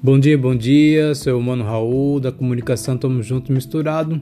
Bom 0.00 0.16
dia, 0.16 0.38
bom 0.38 0.54
dia. 0.54 1.12
Sou 1.12 1.36
o 1.36 1.42
Mano 1.42 1.64
Raul 1.64 2.20
da 2.20 2.30
comunicação 2.30 2.96
Tamo 2.96 3.20
Junto 3.20 3.52
Misturado. 3.52 4.20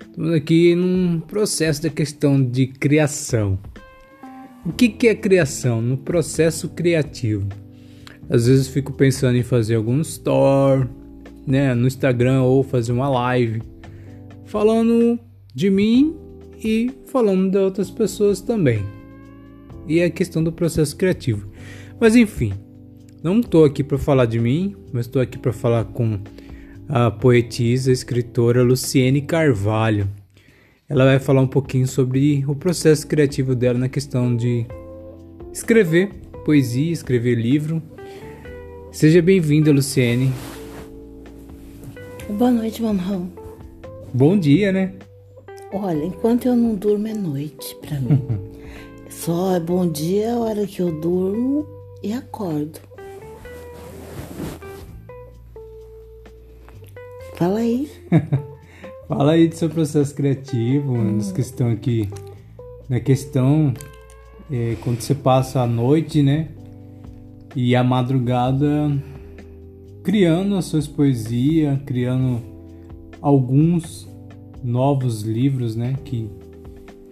Estamos 0.00 0.32
aqui 0.32 0.76
num 0.76 1.18
processo 1.18 1.82
da 1.82 1.90
questão 1.90 2.40
de 2.40 2.68
criação. 2.68 3.58
O 4.64 4.72
que, 4.72 4.88
que 4.88 5.08
é 5.08 5.16
criação? 5.16 5.82
No 5.82 5.96
processo 5.96 6.68
criativo. 6.68 7.48
Às 8.30 8.46
vezes 8.46 8.68
fico 8.68 8.92
pensando 8.92 9.36
em 9.36 9.42
fazer 9.42 9.74
algum 9.74 10.00
store, 10.00 10.88
né, 11.44 11.74
no 11.74 11.88
Instagram 11.88 12.42
ou 12.42 12.62
fazer 12.62 12.92
uma 12.92 13.08
live 13.08 13.62
falando 14.44 15.18
de 15.52 15.68
mim 15.68 16.14
e 16.62 16.88
falando 17.06 17.50
de 17.50 17.58
outras 17.58 17.90
pessoas 17.90 18.40
também. 18.40 18.84
E 19.88 19.98
é 19.98 20.04
a 20.04 20.10
questão 20.10 20.42
do 20.42 20.52
processo 20.52 20.96
criativo. 20.96 21.50
Mas 22.00 22.14
enfim, 22.14 22.52
não 23.26 23.40
estou 23.40 23.64
aqui 23.64 23.82
para 23.82 23.98
falar 23.98 24.26
de 24.26 24.38
mim, 24.38 24.76
mas 24.92 25.06
estou 25.06 25.20
aqui 25.20 25.36
para 25.36 25.52
falar 25.52 25.84
com 25.86 26.20
a 26.88 27.10
poetisa, 27.10 27.90
a 27.90 27.92
escritora 27.92 28.62
Luciene 28.62 29.20
Carvalho. 29.20 30.08
Ela 30.88 31.04
vai 31.04 31.18
falar 31.18 31.40
um 31.40 31.46
pouquinho 31.48 31.88
sobre 31.88 32.44
o 32.46 32.54
processo 32.54 33.04
criativo 33.04 33.56
dela 33.56 33.80
na 33.80 33.88
questão 33.88 34.36
de 34.36 34.64
escrever 35.52 36.10
poesia, 36.44 36.92
escrever 36.92 37.34
livro. 37.34 37.82
Seja 38.92 39.20
bem-vinda, 39.20 39.72
Luciene. 39.72 40.32
Boa 42.30 42.52
noite, 42.52 42.80
mamão. 42.80 43.28
Bom 44.14 44.38
dia, 44.38 44.70
né? 44.70 44.94
Olha, 45.72 46.04
enquanto 46.04 46.46
eu 46.46 46.54
não 46.54 46.76
durmo 46.76 47.08
é 47.08 47.14
noite 47.14 47.76
para 47.80 47.98
mim. 47.98 48.22
Só 49.10 49.56
é 49.56 49.58
bom 49.58 49.84
dia 49.84 50.32
a 50.32 50.38
hora 50.38 50.64
que 50.64 50.80
eu 50.80 50.92
durmo 51.00 51.66
e 52.04 52.12
acordo. 52.12 52.78
Fala 57.36 57.58
aí. 57.58 57.88
Fala 59.06 59.32
aí 59.32 59.46
do 59.46 59.54
seu 59.54 59.68
processo 59.68 60.14
criativo, 60.14 60.94
hum. 60.94 61.16
nas 61.16 61.30
questão 61.30 61.70
aqui, 61.70 62.08
na 62.88 62.98
questão 62.98 63.72
é, 64.50 64.76
quando 64.82 65.00
você 65.00 65.14
passa 65.14 65.60
a 65.60 65.66
noite, 65.66 66.22
né? 66.22 66.48
E 67.54 67.76
a 67.76 67.84
madrugada 67.84 68.90
criando 70.02 70.56
as 70.56 70.64
suas 70.64 70.86
poesias, 70.86 71.78
criando 71.84 72.40
alguns 73.20 74.08
novos 74.64 75.22
livros, 75.22 75.76
né? 75.76 75.94
Que, 76.04 76.30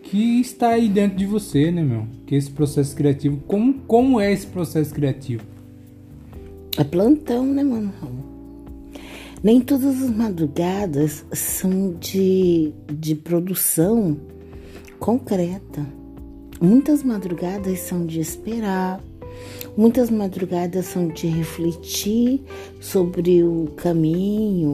que 0.05 0.41
está 0.41 0.71
aí 0.71 0.89
dentro 0.89 1.19
de 1.19 1.27
você, 1.27 1.71
né, 1.71 1.83
meu? 1.83 2.07
Que 2.27 2.35
esse 2.35 2.51
processo 2.51 2.97
criativo, 2.97 3.43
como, 3.47 3.75
como 3.81 4.19
é 4.19 4.33
esse 4.33 4.47
processo 4.47 4.95
criativo? 4.95 5.45
É 6.79 6.83
plantão, 6.83 7.45
né, 7.47 7.63
mano? 7.63 7.93
Nem 9.45 9.61
todas 9.61 10.03
as 10.03 10.11
madrugadas 10.11 11.23
são 11.31 11.93
de, 12.01 12.73
de 12.91 13.15
produção 13.15 14.17
concreta. 14.99 15.87
Muitas 16.59 17.03
madrugadas 17.03 17.81
são 17.81 18.07
de 18.07 18.21
esperar, 18.21 19.03
muitas 19.77 20.09
madrugadas 20.09 20.87
são 20.87 21.09
de 21.09 21.27
refletir 21.27 22.41
sobre 22.81 23.45
o 23.45 23.67
caminho, 23.77 24.71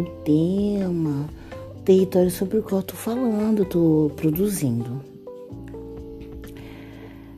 o 0.00 0.04
tema, 0.24 1.28
o 1.76 1.80
território 1.82 2.30
sobre 2.30 2.60
o 2.60 2.62
qual 2.62 2.80
estou 2.80 2.96
falando, 2.96 3.64
estou 3.64 4.08
produzindo. 4.08 5.02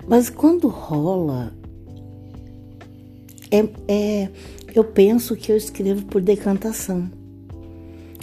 Mas 0.06 0.30
quando 0.30 0.68
rola, 0.68 1.52
é, 3.50 3.68
é 3.88 4.28
eu 4.76 4.84
penso 4.84 5.34
que 5.34 5.50
eu 5.50 5.56
escrevo 5.56 6.04
por 6.04 6.20
decantação. 6.20 7.10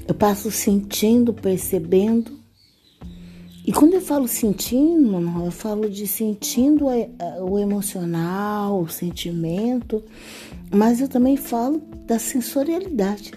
Eu 0.07 0.13
passo 0.13 0.51
sentindo, 0.51 1.33
percebendo. 1.33 2.39
E 3.65 3.73
quando 3.73 3.95
eu 3.95 4.01
falo 4.01 4.27
sentindo, 4.27 5.17
eu 5.43 5.51
falo 5.51 5.89
de 5.89 6.05
sentindo 6.05 6.85
o 7.41 7.57
emocional, 7.57 8.81
o 8.81 8.87
sentimento, 8.87 10.03
mas 10.69 11.01
eu 11.01 11.07
também 11.07 11.37
falo 11.37 11.81
da 12.05 12.19
sensorialidade. 12.19 13.31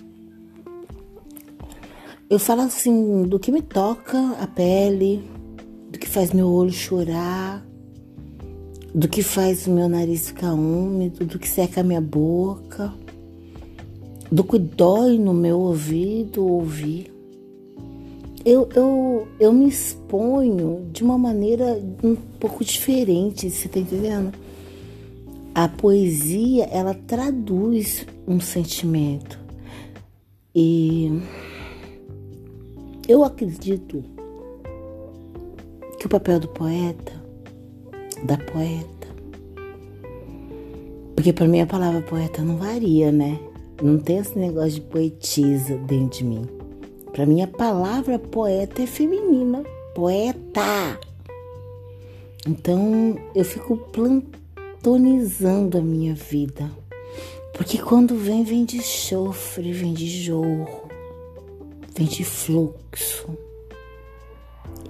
Eu 2.29 2.39
falo 2.39 2.63
assim 2.63 3.23
do 3.23 3.39
que 3.39 3.51
me 3.51 3.63
toca 3.63 4.33
a 4.33 4.47
pele, 4.47 5.25
do 5.91 5.99
que 5.99 6.07
faz 6.07 6.35
meu 6.35 6.49
olho 6.49 6.73
chorar, 6.73 7.65
do 8.95 9.09
que 9.09 9.23
faz 9.23 9.67
o 9.67 9.71
meu 9.71 9.89
nariz 9.89 10.27
ficar 10.27 10.53
úmido, 10.53 11.25
do 11.25 11.39
que 11.39 11.49
seca 11.49 11.81
a 11.81 11.85
minha 11.85 12.01
boca 12.01 12.93
do 14.31 14.43
que 14.45 14.59
dói 14.59 15.19
no 15.19 15.33
meu 15.33 15.59
ouvido 15.61 16.47
ouvir. 16.47 17.13
Eu, 18.45 18.69
eu, 18.75 19.29
eu 19.41 19.53
me 19.53 19.69
exponho 19.69 20.89
de 20.93 21.03
uma 21.03 21.19
maneira 21.19 21.83
um 22.03 22.15
pouco 22.15 22.65
diferente, 22.65 23.51
você 23.51 23.69
tá 23.69 23.81
entendendo? 23.81 24.33
A 25.55 25.69
poesia, 25.69 26.65
ela 26.67 26.95
traduz 26.95 28.07
um 28.27 28.39
sentimento. 28.39 29.39
E 30.55 31.11
eu 33.09 33.25
acredito 33.25 34.05
que 35.99 36.07
o 36.07 36.09
papel 36.09 36.39
do 36.39 36.49
poeta, 36.49 37.13
da 38.25 38.37
poeta, 38.37 39.09
porque 41.17 41.33
para 41.33 41.49
mim 41.49 41.61
a 41.61 41.67
palavra 41.67 42.01
poeta 42.03 42.43
não 42.43 42.57
varia, 42.57 43.11
né? 43.11 43.41
Não 43.83 43.99
tem 43.99 44.19
esse 44.19 44.39
negócio 44.39 44.73
de 44.73 44.81
poetisa 44.81 45.77
dentro 45.77 46.19
de 46.19 46.25
mim. 46.25 46.49
Para 47.13 47.27
mim, 47.27 47.43
a 47.43 47.47
palavra 47.47 48.19
poeta 48.19 48.83
é 48.83 48.87
feminina. 48.87 49.63
Poeta! 49.95 50.99
Então, 52.47 53.17
eu 53.35 53.45
fico 53.45 53.77
plantonizando 53.77 55.79
a 55.79 55.81
minha 55.81 56.15
vida. 56.15 56.71
Porque 57.53 57.79
quando 57.79 58.17
vem, 58.17 58.45
vem 58.45 58.65
de 58.65 58.83
chofre, 58.83 59.73
vem 59.73 59.95
de 59.95 60.07
jorro, 60.07 60.89
vem 61.97 62.07
de 62.07 62.23
fluxo. 62.23 63.27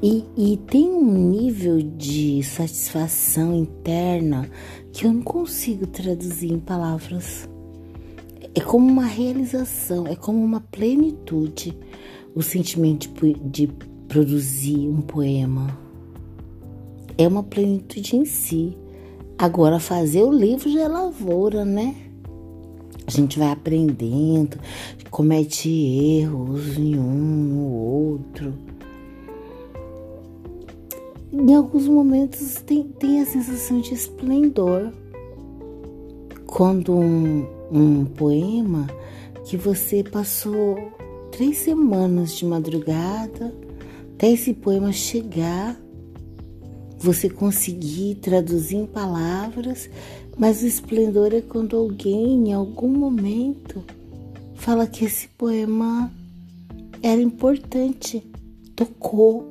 E, 0.03 0.25
e 0.37 0.57
tem 0.57 0.87
um 0.87 1.31
nível 1.31 1.81
de 1.81 2.43
satisfação 2.43 3.57
interna 3.57 4.51
que 4.93 5.07
eu 5.07 5.13
não 5.13 5.23
consigo 5.23 5.87
traduzir 5.87 6.53
em 6.53 6.61
palavras. 6.61 7.49
É 8.56 8.61
como 8.61 8.89
uma 8.89 9.05
realização, 9.05 10.06
é 10.06 10.17
como 10.17 10.43
uma 10.43 10.61
plenitude 10.61 11.78
o 12.34 12.43
sentimento 12.43 13.11
de, 13.11 13.34
de 13.34 13.67
produzir 14.09 14.89
um 14.89 15.03
poema. 15.03 15.78
É 17.19 17.28
uma 17.28 17.43
plenitude 17.43 18.16
em 18.16 18.25
si. 18.25 18.75
Agora, 19.37 19.78
fazer 19.78 20.22
o 20.22 20.33
livro 20.33 20.71
já 20.71 20.81
é 20.81 20.89
lavoura, 20.89 21.66
né? 21.66 21.95
A 23.06 23.11
gente 23.11 23.39
vai 23.39 23.50
aprendendo, 23.50 24.59
comete 25.11 25.69
erros 25.69 26.78
em 26.78 26.99
um, 26.99 27.05
no 27.05 27.72
outro. 27.72 28.55
Em 31.31 31.55
alguns 31.55 31.87
momentos 31.87 32.56
tem, 32.65 32.84
tem 32.84 33.21
a 33.21 33.27
sensação 33.27 33.83
de 33.83 33.93
esplendor. 33.93 34.93
Quando 36.47 36.95
um, 36.95 37.56
um 37.71 38.04
poema 38.04 38.87
que 39.44 39.56
você 39.56 40.03
passou 40.03 40.77
três 41.31 41.59
semanas 41.59 42.34
de 42.37 42.44
madrugada 42.44 43.54
até 44.15 44.31
esse 44.31 44.54
poema 44.54 44.93
chegar, 44.93 45.78
você 46.99 47.28
conseguir 47.28 48.16
traduzir 48.16 48.77
em 48.77 48.87
palavras, 48.87 49.91
mas 50.39 50.63
o 50.63 50.66
esplendor 50.66 51.34
é 51.34 51.42
quando 51.42 51.77
alguém, 51.77 52.48
em 52.48 52.53
algum 52.53 52.89
momento, 52.89 53.84
fala 54.54 54.86
que 54.86 55.04
esse 55.04 55.28
poema 55.28 56.10
era 57.03 57.21
importante, 57.21 58.24
tocou, 58.74 59.51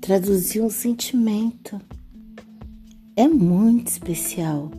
traduziu 0.00 0.64
um 0.64 0.70
sentimento. 0.70 1.80
É 3.16 3.26
muito 3.26 3.88
especial 3.88 4.70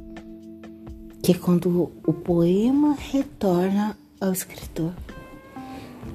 que 1.30 1.34
é 1.34 1.38
quando 1.38 1.92
o 2.08 2.12
poema 2.12 2.98
retorna 2.98 3.96
ao 4.20 4.32
escritor. 4.32 4.92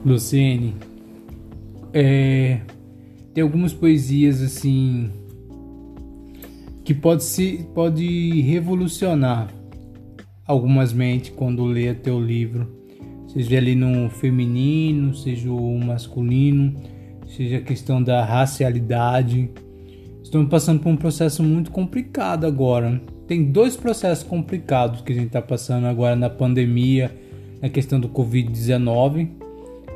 Luciene, 0.05 0.75
é, 1.93 2.63
tem 3.33 3.45
algumas 3.45 3.73
poesias 3.73 4.43
assim 4.43 5.09
que 6.85 6.93
pode 6.93 7.23
se 7.23 7.65
pode 7.73 8.41
revolucionar 8.41 9.55
algumas 10.45 10.93
mentes 10.93 11.31
quando 11.31 11.65
lê 11.65 11.95
teu 11.95 12.21
livro, 12.21 12.67
seja 13.29 13.57
ali 13.59 13.77
no 13.77 14.11
feminino, 14.11 15.15
seja 15.15 15.49
o 15.49 15.79
masculino, 15.79 16.75
seja 17.29 17.59
a 17.59 17.63
questão 17.63 18.03
da 18.03 18.25
racialidade. 18.25 19.49
Estamos 20.25 20.49
passando 20.49 20.81
por 20.81 20.89
um 20.89 20.97
processo 20.97 21.41
muito 21.41 21.71
complicado 21.71 22.49
agora 22.49 23.01
tem 23.27 23.45
dois 23.45 23.77
processos 23.77 24.25
complicados 24.25 25.01
que 25.01 25.13
a 25.13 25.15
gente 25.15 25.27
está 25.29 25.41
passando 25.41 25.87
agora 25.87 26.15
na 26.15 26.29
pandemia, 26.29 27.11
a 27.63 27.69
questão 27.69 27.99
do 27.99 28.09
Covid-19, 28.09 29.29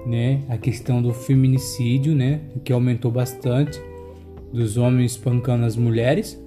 né? 0.06 0.40
A 0.48 0.56
questão 0.56 1.02
do 1.02 1.12
feminicídio, 1.12 2.14
né? 2.14 2.40
Que 2.64 2.72
aumentou 2.72 3.10
bastante, 3.10 3.80
dos 4.52 4.76
homens 4.76 5.12
espancando 5.12 5.66
as 5.66 5.76
mulheres 5.76 6.42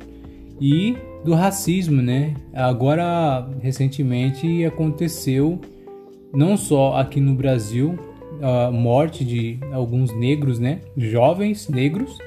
e 0.60 0.96
do 1.24 1.34
racismo, 1.34 2.02
né? 2.02 2.34
Agora, 2.54 3.48
recentemente 3.62 4.66
aconteceu 4.66 5.60
não 6.34 6.58
só 6.58 6.96
aqui 6.96 7.20
no 7.20 7.36
Brasil 7.36 7.98
a 8.42 8.72
morte 8.72 9.24
de 9.24 9.60
alguns 9.72 10.12
negros, 10.16 10.58
né? 10.58 10.80
Jovens 10.98 11.70
negros 11.70 12.18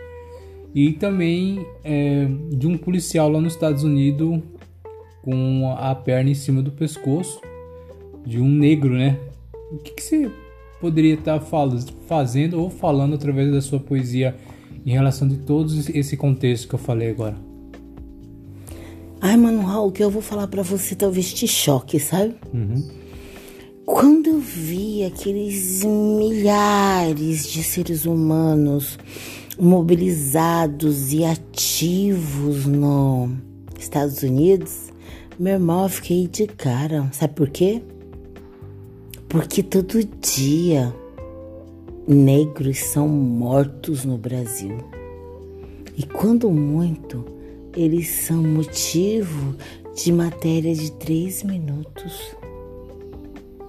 e 0.75 0.93
também 0.93 1.65
é, 1.85 2.26
de 2.50 2.67
um 2.67 2.76
policial 2.76 3.31
lá 3.31 3.41
nos 3.41 3.53
Estados 3.55 3.85
Unidos 3.85 4.41
com 5.23 5.75
a 5.79 5.94
perna 5.94 6.31
em 6.31 6.35
cima 6.35 6.61
do 6.61 6.73
pescoço 6.73 7.41
de 8.26 8.41
um 8.41 8.49
negro, 8.49 8.94
né? 8.94 9.19
O 9.71 9.79
que, 9.79 9.93
que 9.93 10.03
você 10.03 10.31
poderia 10.81 11.15
estar 11.15 11.41
fazendo 12.06 12.61
ou 12.61 12.69
falando 12.69 13.15
através 13.15 13.50
da 13.53 13.61
sua 13.61 13.79
poesia 13.81 14.37
em 14.85 14.93
relação 14.93 15.26
de 15.26 15.37
todo 15.38 15.73
esse 15.94 16.17
contexto 16.17 16.69
que 16.69 16.75
eu 16.75 16.79
falei 16.79 17.11
agora? 17.11 17.37
Ai, 19.21 19.37
mano, 19.37 19.62
Raul, 19.62 19.88
o 19.88 19.93
que 19.93 20.05
eu 20.05 20.11
vou 20.11 20.21
falar 20.21 20.47
para 20.49 20.62
você 20.62 20.94
talvez 20.94 21.32
te 21.32 21.47
choque, 21.47 21.99
sabe? 21.99 22.35
Uhum. 22.53 22.87
Quando 23.87 24.26
eu 24.29 24.38
vi 24.38 25.05
aqueles 25.05 25.82
milhares 25.85 27.49
de 27.50 27.62
seres 27.62 28.05
humanos 28.05 28.99
mobilizados 29.58 31.12
e 31.12 31.24
ativos 31.24 32.66
nos 32.66 33.30
Estados 33.78 34.22
Unidos, 34.22 34.92
meu 35.38 35.54
irmão, 35.54 35.84
eu 35.84 35.88
fiquei 35.88 36.26
de 36.28 36.46
cara. 36.46 37.08
Sabe 37.12 37.34
por 37.34 37.48
quê? 37.50 37.82
porque 39.34 39.64
todo 39.64 40.04
dia 40.20 40.94
negros 42.06 42.78
são 42.78 43.08
mortos 43.08 44.04
no 44.04 44.16
Brasil. 44.16 44.78
E 45.96 46.04
quando 46.04 46.48
muito, 46.52 47.24
eles 47.76 48.08
são 48.08 48.40
motivo 48.40 49.56
de 49.96 50.12
matéria 50.12 50.72
de 50.72 50.92
três 50.92 51.42
minutos. 51.42 52.36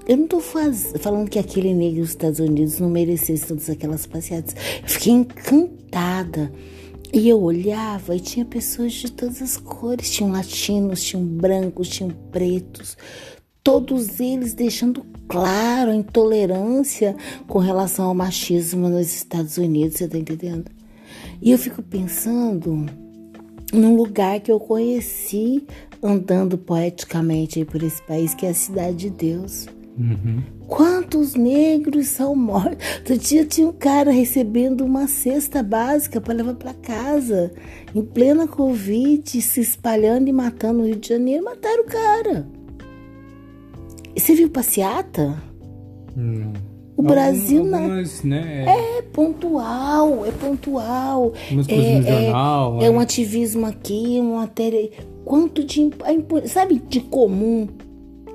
Eu 0.08 0.18
não 0.18 0.26
estou 0.26 0.40
falando 0.40 1.30
que 1.30 1.40
aquele 1.40 1.74
negro 1.74 2.02
dos 2.02 2.10
Estados 2.10 2.40
Unidos 2.40 2.80
não 2.80 2.90
merecesse 2.90 3.48
todas 3.48 3.70
aquelas 3.70 4.06
passeadas. 4.06 4.56
Eu 4.84 4.88
fiquei 4.88 5.14
encantada. 5.14 6.52
E 7.12 7.28
eu 7.28 7.42
olhava 7.42 8.16
e 8.16 8.20
tinha 8.20 8.46
pessoas 8.46 8.94
de 8.94 9.12
todas 9.12 9.42
as 9.42 9.58
cores. 9.58 10.12
Tinham 10.12 10.32
latinos, 10.32 11.04
tinham 11.04 11.26
brancos, 11.26 11.90
tinham 11.90 12.12
pretos. 12.32 12.96
Todos 13.64 14.20
eles 14.20 14.54
deixando 14.54 15.04
claro 15.28 15.90
a 15.90 15.96
intolerância 15.96 17.16
com 17.48 17.58
relação 17.58 18.06
ao 18.06 18.14
machismo 18.14 18.88
nos 18.88 19.12
Estados 19.16 19.58
Unidos, 19.58 19.98
você 19.98 20.08
tá 20.08 20.20
entendendo? 20.20 20.70
E 21.42 21.52
eu 21.52 21.58
fico 21.58 21.82
pensando 21.82 22.86
num 23.74 23.96
lugar 23.96 24.40
que 24.40 24.52
eu 24.52 24.60
conheci 24.60 25.66
andando 26.02 26.60
poeticamente 26.60 27.66
por 27.66 27.82
esse 27.82 28.02
país, 28.04 28.36
que 28.36 28.46
é 28.46 28.50
a 28.50 28.54
Cidade 28.54 28.98
de 28.98 29.10
Deus. 29.10 29.66
Uhum. 29.98 30.44
Quantos 30.68 31.36
negros 31.36 32.08
são 32.08 32.36
mortos? 32.36 32.78
Outro 32.98 33.18
dia 33.18 33.46
tinha 33.46 33.68
um 33.68 33.72
cara 33.72 34.12
recebendo 34.12 34.82
uma 34.82 35.08
cesta 35.08 35.64
básica 35.64 36.20
para 36.20 36.34
levar 36.34 36.56
para 36.56 36.74
casa, 36.74 37.54
em 37.94 38.02
plena 38.02 38.48
Covid, 38.48 39.42
se 39.42 39.62
espalhando 39.62 40.28
e 40.28 40.34
matando 40.34 40.80
no 40.80 40.86
Rio 40.86 40.98
de 40.98 41.08
Janeiro. 41.08 41.46
Mataram 41.46 41.84
o 41.84 41.88
cara. 41.88 42.48
Você 44.18 44.34
viu 44.34 44.50
passeata? 44.50 45.42
Hum. 46.18 46.52
O 46.98 47.04
Brasil 47.04 47.60
algumas, 47.60 48.24
na... 48.24 48.36
né, 48.38 48.66
é... 48.66 48.98
é 48.98 49.02
pontual, 49.02 50.26
é 50.26 50.32
pontual. 50.32 51.34
É, 51.68 52.02
jornal, 52.02 52.82
é, 52.82 52.86
é, 52.86 52.90
um 52.90 53.00
ativismo 53.00 53.66
aqui, 53.66 54.18
uma 54.22 54.42
matéria. 54.42 54.90
Quanto 55.26 55.64
de. 55.64 55.92
Sabe, 56.48 56.82
de 56.88 57.02
comum 57.02 57.68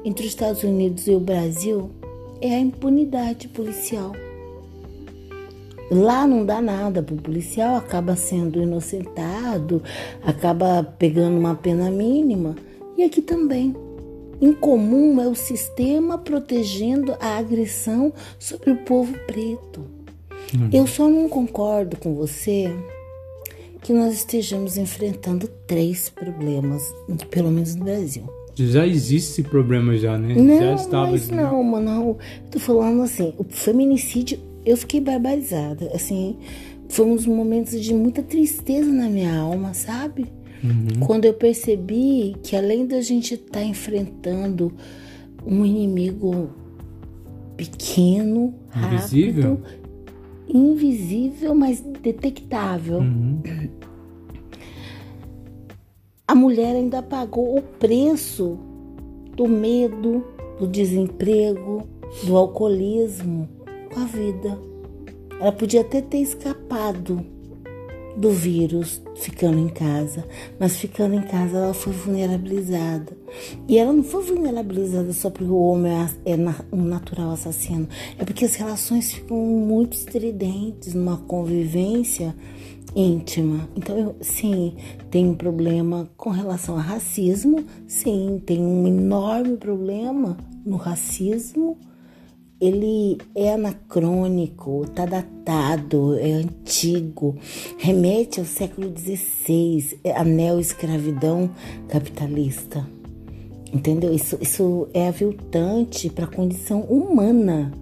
entre 0.05 0.27
os 0.27 0.33
Estados 0.33 0.63
Unidos 0.63 1.07
e 1.07 1.13
o 1.13 1.21
Brasil 1.21 1.91
é 2.41 2.55
a 2.55 2.59
impunidade 2.59 3.49
policial. 3.49 4.13
Lá 5.91 6.27
não 6.27 6.47
dá 6.47 6.61
nada 6.63 7.03
para 7.03 7.15
o 7.15 7.21
policial, 7.21 7.77
acaba 7.77 8.15
sendo 8.15 8.63
inocentado, 8.63 9.83
acaba 10.23 10.85
pegando 10.85 11.37
uma 11.37 11.57
pena 11.57 11.91
mínima. 11.91 12.55
E 12.97 13.03
aqui 13.03 13.21
também. 13.21 13.75
Incomum 14.41 15.21
é 15.21 15.29
o 15.29 15.35
sistema 15.35 16.17
protegendo 16.17 17.15
a 17.21 17.37
agressão 17.37 18.13
sobre 18.39 18.71
o 18.71 18.77
povo 18.85 19.13
preto. 19.27 19.85
Uhum. 20.55 20.71
Eu 20.73 20.87
só 20.87 21.09
não 21.09 21.29
concordo 21.29 21.97
com 21.97 22.15
você 22.15 22.73
que 23.83 23.93
nós 23.93 24.15
estejamos 24.15 24.79
enfrentando 24.79 25.49
três 25.67 26.09
problemas, 26.09 26.83
pelo 27.31 27.51
menos 27.51 27.75
no 27.75 27.85
Brasil. 27.85 28.40
Já 28.55 28.87
existe 28.87 29.33
esse 29.33 29.43
problema 29.43 29.97
já, 29.97 30.19
né? 30.19 30.35
Não, 30.35 30.59
já 30.59 30.75
estava 30.75 31.11
mas 31.11 31.29
não, 31.29 31.63
mano. 31.63 32.19
Tô 32.51 32.59
falando 32.59 33.03
assim, 33.03 33.33
o 33.39 33.45
feminicídio, 33.45 34.39
eu 34.65 34.77
fiquei 34.77 35.01
barbarizada, 35.01 35.91
assim, 35.95 36.37
foi 36.89 37.07
um 37.07 37.15
dos 37.15 37.27
momentos 37.27 37.81
de 37.81 37.95
muita 37.95 38.23
tristeza 38.23 38.91
na 38.91 39.09
minha 39.09 39.39
alma, 39.39 39.73
sabe? 39.73 40.27
Uhum. 40.63 41.01
Quando 41.07 41.25
eu 41.25 41.35
percebi 41.35 42.37
que 42.43 42.55
além 42.55 42.87
da 42.87 43.01
gente 43.01 43.35
estar 43.35 43.61
tá 43.61 43.65
enfrentando 43.65 44.73
um 45.47 45.65
inimigo 45.65 46.51
pequeno, 47.57 48.55
invisível. 48.77 49.61
rápido, 49.61 49.81
invisível, 50.49 51.55
mas 51.55 51.81
detectável. 51.81 52.99
Uhum. 52.99 53.41
A 56.31 56.35
mulher 56.37 56.77
ainda 56.77 57.03
pagou 57.03 57.59
o 57.59 57.61
preço 57.61 58.57
do 59.35 59.49
medo, 59.49 60.25
do 60.61 60.65
desemprego, 60.69 61.83
do 62.23 62.37
alcoolismo 62.37 63.49
com 63.93 63.99
a 63.99 64.05
vida. 64.05 64.57
Ela 65.41 65.51
podia 65.51 65.81
até 65.81 66.01
ter 66.01 66.19
escapado 66.19 67.27
do 68.17 68.31
vírus 68.31 69.03
ficando 69.17 69.59
em 69.59 69.69
casa, 69.69 70.25
mas 70.59 70.77
ficando 70.77 71.15
em 71.15 71.23
casa 71.23 71.59
ela 71.59 71.75
foi 71.75 71.93
vulnerabilizada. 71.93 73.17
E 73.69 73.79
ela 73.79 73.93
não 73.93 74.03
foi 74.03 74.23
vulnerabilizada 74.23 75.13
só 75.13 75.31
porque 75.31 75.51
o 75.51 75.61
homem 75.61 75.93
é, 75.93 76.33
é 76.33 76.37
um 76.73 76.83
natural 76.83 77.31
assassino, 77.31 77.89
é 78.19 78.25
porque 78.25 78.45
as 78.45 78.55
relações 78.55 79.13
ficam 79.13 79.37
muito 79.37 79.95
estridentes 79.97 80.95
numa 80.95 81.19
convivência 81.19 82.35
íntima. 82.95 83.69
Então, 83.77 83.97
eu, 83.97 84.17
sim, 84.21 84.75
tem 85.11 85.29
um 85.29 85.35
problema 85.35 86.11
com 86.17 86.31
relação 86.31 86.75
ao 86.75 86.81
racismo, 86.81 87.65
sim, 87.87 88.43
tem 88.45 88.61
um 88.61 88.87
enorme 88.87 89.57
problema 89.57 90.37
no 90.65 90.77
racismo 90.77 91.79
ele 92.61 93.17
é 93.35 93.55
anacrônico, 93.55 94.85
está 94.85 95.07
datado, 95.07 96.19
é 96.19 96.33
antigo, 96.33 97.37
remete 97.79 98.39
ao 98.39 98.45
século 98.45 98.93
XVI, 98.95 99.99
é 100.05 100.13
a 100.13 100.23
neo-escravidão 100.23 101.51
capitalista. 101.89 102.87
Entendeu? 103.73 104.13
Isso, 104.13 104.37
isso 104.41 104.89
é 104.93 105.09
aviltante 105.09 106.11
para 106.11 106.25
a 106.25 106.31
condição 106.31 106.83
humana. 106.83 107.73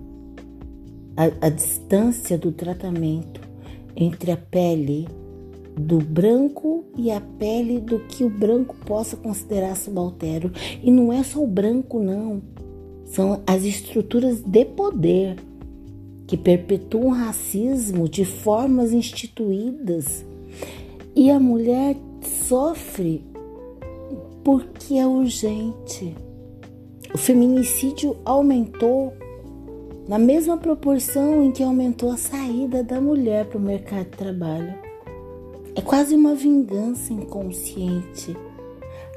A, 1.17 1.47
a 1.47 1.49
distância 1.49 2.39
do 2.39 2.53
tratamento 2.53 3.41
entre 3.97 4.31
a 4.31 4.37
pele 4.37 5.09
do 5.77 5.99
branco 5.99 6.85
e 6.97 7.11
a 7.11 7.21
pele 7.21 7.81
do 7.81 7.99
que 8.01 8.23
o 8.23 8.31
branco 8.31 8.77
possa 8.85 9.17
considerar 9.17 9.75
subalterno. 9.77 10.53
E 10.83 10.91
não 10.91 11.13
é 11.13 11.25
só 11.25 11.43
o 11.43 11.47
branco, 11.47 11.99
não 11.99 12.41
são 13.11 13.43
as 13.47 13.65
estruturas 13.65 14.41
de 14.41 14.65
poder 14.65 15.37
que 16.27 16.37
perpetuam 16.37 17.09
racismo 17.09 18.09
de 18.09 18.25
formas 18.25 18.93
instituídas. 18.93 20.25
E 21.17 21.31
a 21.31 21.41
mulher 21.41 21.97
sofre 22.47 23.25
porque 24.45 24.95
é 24.95 25.07
urgente. 25.07 26.15
O 27.13 27.19
feminicídio 27.19 28.17
aumentou 28.25 29.15
na 30.07 30.19
mesma 30.19 30.57
proporção 30.57 31.43
em 31.43 31.51
que 31.51 31.63
aumentou 31.63 32.11
a 32.11 32.17
saída 32.17 32.83
da 32.83 33.01
mulher 33.01 33.47
para 33.47 33.59
o 33.59 33.61
mercado 33.61 34.05
de 34.05 34.17
trabalho. 34.17 34.75
É 35.75 35.81
quase 35.81 36.15
uma 36.15 36.35
vingança 36.35 37.13
inconsciente 37.13 38.37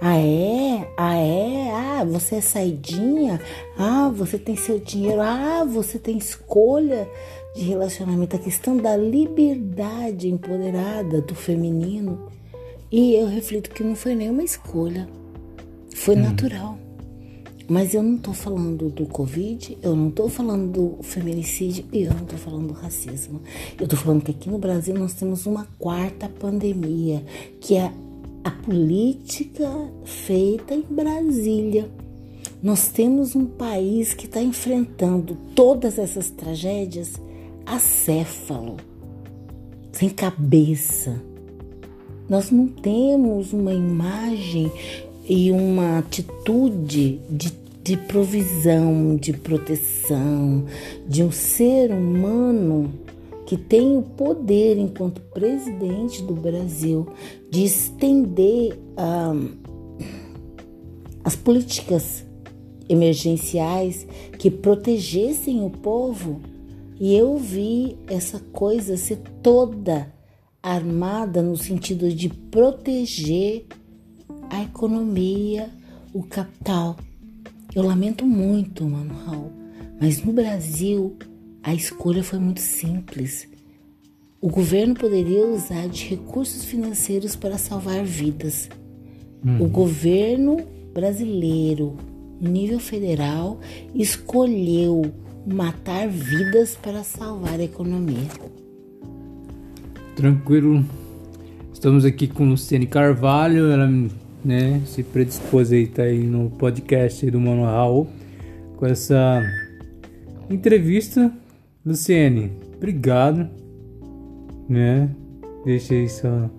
ah, 0.04 0.18
é? 0.18 0.92
Ah, 0.98 1.16
é? 1.16 1.72
Ah, 1.72 2.04
você 2.04 2.38
é 2.38 2.42
saidinha? 2.42 3.40
Ah, 3.78 4.10
você 4.10 4.40
tem 4.40 4.56
seu 4.56 4.80
dinheiro? 4.80 5.22
Ah, 5.22 5.64
você 5.64 6.00
tem 6.00 6.18
escolha 6.18 7.08
de 7.56 7.62
relacionamento. 7.62 8.36
A 8.36 8.40
questão 8.40 8.76
da 8.76 8.98
liberdade 8.98 10.28
empoderada 10.28 11.22
do 11.22 11.36
feminino. 11.36 12.32
E 12.92 13.14
eu 13.14 13.28
reflito 13.28 13.70
que 13.70 13.84
não 13.84 13.94
foi 13.94 14.16
nenhuma 14.16 14.44
escolha. 14.44 15.08
Foi 15.94 16.16
hum. 16.16 16.22
natural. 16.22 16.80
Mas 17.70 17.94
eu 17.94 18.02
não 18.02 18.18
tô 18.18 18.34
falando 18.34 18.90
do 18.90 19.06
Covid, 19.06 19.78
eu 19.84 19.96
não 19.96 20.10
tô 20.10 20.28
falando 20.28 20.72
do 20.72 21.04
feminicídio 21.04 21.86
e 21.94 22.02
eu 22.02 22.14
não 22.14 22.26
tô 22.26 22.36
falando 22.38 22.70
do 22.70 22.74
racismo. 22.74 23.40
Eu 23.80 23.88
tô 23.88 23.96
falando 23.96 24.24
que 24.24 24.32
aqui 24.32 24.50
no 24.50 24.58
Brasil 24.58 24.96
nós 24.96 25.14
temos 25.14 25.46
uma 25.46 25.66
quarta 25.78 26.28
pandemia, 26.28 27.24
que 27.62 27.78
é 27.78 27.94
a 28.44 28.52
política 28.52 29.70
feita 30.06 30.74
em 30.74 30.82
Brasília. 30.82 31.90
Nós 32.62 32.88
temos 32.90 33.36
um 33.36 33.46
país 33.46 34.14
que 34.14 34.26
está 34.26 34.42
enfrentando 34.42 35.36
todas 35.56 35.98
essas 35.98 36.30
tragédias 36.30 37.14
acéfalo, 37.66 38.78
sem 39.92 40.10
cabeça. 40.10 41.22
Nós 42.30 42.52
não 42.52 42.68
temos 42.68 43.52
uma 43.54 43.74
imagem 43.74 44.72
e 45.28 45.52
uma 45.52 46.00
atitude 46.00 47.20
de 47.30 47.62
de 47.84 47.98
provisão, 47.98 49.16
de 49.16 49.34
proteção, 49.34 50.66
de 51.08 51.24
um 51.24 51.32
ser 51.32 51.92
humano 51.92 52.94
que 53.52 53.58
tem 53.58 53.98
o 53.98 54.02
poder, 54.02 54.78
enquanto 54.78 55.20
presidente 55.20 56.24
do 56.24 56.34
Brasil, 56.34 57.06
de 57.50 57.66
estender 57.66 58.80
as 61.22 61.36
políticas 61.36 62.26
emergenciais 62.88 64.08
que 64.40 64.50
protegessem 64.50 65.66
o 65.66 65.70
povo. 65.70 66.40
E 66.98 67.14
eu 67.14 67.38
vi 67.38 67.98
essa 68.08 68.40
coisa 68.54 68.96
ser 68.96 69.18
toda 69.44 70.14
armada 70.64 71.42
no 71.42 71.58
sentido 71.58 72.08
de 72.08 72.30
proteger 72.30 73.66
a 74.50 74.64
economia, 74.64 75.70
o 76.14 76.24
capital. 76.24 76.96
Eu 77.76 77.84
lamento 77.84 78.26
muito, 78.26 78.86
mano 78.86 79.14
Raul, 79.26 79.52
mas 80.00 80.24
no 80.24 80.32
Brasil 80.32 81.18
a 81.64 81.74
escolha 81.74 82.24
foi 82.24 82.40
muito 82.40 82.62
simples. 82.62 83.48
O 84.40 84.50
governo 84.50 84.96
poderia 84.96 85.46
usar 85.46 85.88
de 85.88 86.06
recursos 86.06 86.66
financeiros 86.66 87.36
para 87.36 87.58
salvar 87.58 88.04
vidas. 88.04 88.70
Hum. 89.46 89.62
O 89.62 89.68
governo 89.68 90.58
brasileiro, 90.94 91.96
nível 92.40 92.80
federal, 92.80 93.60
escolheu 93.94 95.12
matar 95.46 96.08
vidas 96.08 96.76
para 96.76 97.04
salvar 97.04 97.60
a 97.60 97.64
economia. 97.64 98.28
Tranquilo. 100.16 100.84
Estamos 101.72 102.06
aqui 102.06 102.28
com 102.28 102.50
Luciane 102.50 102.86
Carvalho, 102.86 103.72
ela 103.72 103.88
né, 104.44 104.82
se 104.86 105.04
predispôs 105.04 105.72
aí, 105.72 105.88
tá 105.88 106.04
aí 106.04 106.24
no 106.24 106.50
podcast 106.50 107.30
do 107.30 107.40
Mano 107.40 107.64
Raul 107.64 108.08
com 108.78 108.86
essa 108.86 109.42
entrevista. 110.50 111.32
Luciene, 111.86 112.52
obrigado, 112.76 113.50
né? 114.70 115.14
Deixa 115.66 115.94
aí 115.94 116.08
sua, 116.08 116.52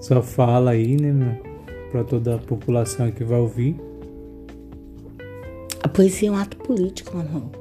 sua 0.00 0.22
fala 0.22 0.70
aí, 0.70 0.96
né? 0.96 1.40
Pra 1.90 2.02
toda 2.02 2.36
a 2.36 2.38
população 2.38 3.10
que 3.10 3.22
vai 3.22 3.38
ouvir. 3.38 3.76
A 5.82 5.88
poesia 5.88 6.28
é 6.28 6.32
um 6.32 6.36
ato 6.36 6.56
político, 6.56 7.16
Mano. 7.16 7.52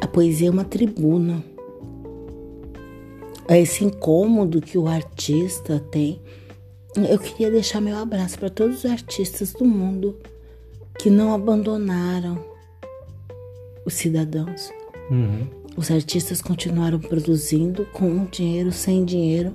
A 0.00 0.06
poesia 0.06 0.48
é 0.48 0.50
uma 0.50 0.64
tribuna. 0.64 1.42
É 3.48 3.60
esse 3.60 3.84
incômodo 3.84 4.60
que 4.60 4.78
o 4.78 4.86
artista 4.86 5.80
tem 5.90 6.20
eu 6.96 7.18
queria 7.18 7.50
deixar 7.50 7.80
meu 7.80 7.96
abraço 7.96 8.38
para 8.38 8.50
todos 8.50 8.84
os 8.84 8.90
artistas 8.90 9.52
do 9.52 9.64
mundo 9.64 10.18
que 10.98 11.08
não 11.08 11.32
abandonaram 11.32 12.49
os 13.90 13.96
cidadãos. 13.96 14.70
Uhum. 15.10 15.46
Os 15.76 15.90
artistas 15.90 16.40
continuaram 16.40 16.98
produzindo 16.98 17.86
com 17.92 18.26
dinheiro, 18.26 18.72
sem 18.72 19.04
dinheiro. 19.04 19.54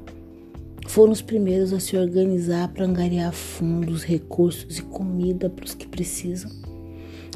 Foram 0.88 1.12
os 1.12 1.22
primeiros 1.22 1.74
a 1.74 1.80
se 1.80 1.98
organizar 1.98 2.68
para 2.70 2.86
angariar 2.86 3.34
fundos, 3.34 4.04
recursos 4.04 4.77
e 4.77 4.82
comida 4.84 5.50
para 5.50 5.65
os 5.65 5.74
que 5.74 5.88
precisam. 5.88 6.51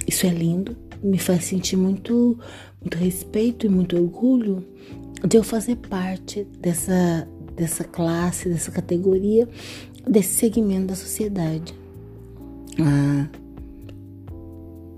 Isso 0.08 0.26
é 0.26 0.30
lindo, 0.30 0.76
me 1.02 1.18
faz 1.18 1.46
sentir 1.46 1.76
muito, 1.76 2.38
muito 2.80 2.98
respeito 2.98 3.66
e 3.66 3.70
muito 3.70 3.98
orgulho 3.98 4.66
de 5.28 5.38
eu 5.38 5.44
fazer 5.44 5.76
parte 5.76 6.48
dessa, 6.60 7.28
dessa 7.56 7.84
classe, 7.84 8.50
dessa 8.50 8.72
categoria 8.72 9.48
desse 10.08 10.36
segmento 10.36 10.88
da 10.88 10.96
sociedade. 10.96 11.74
A, 12.80 13.28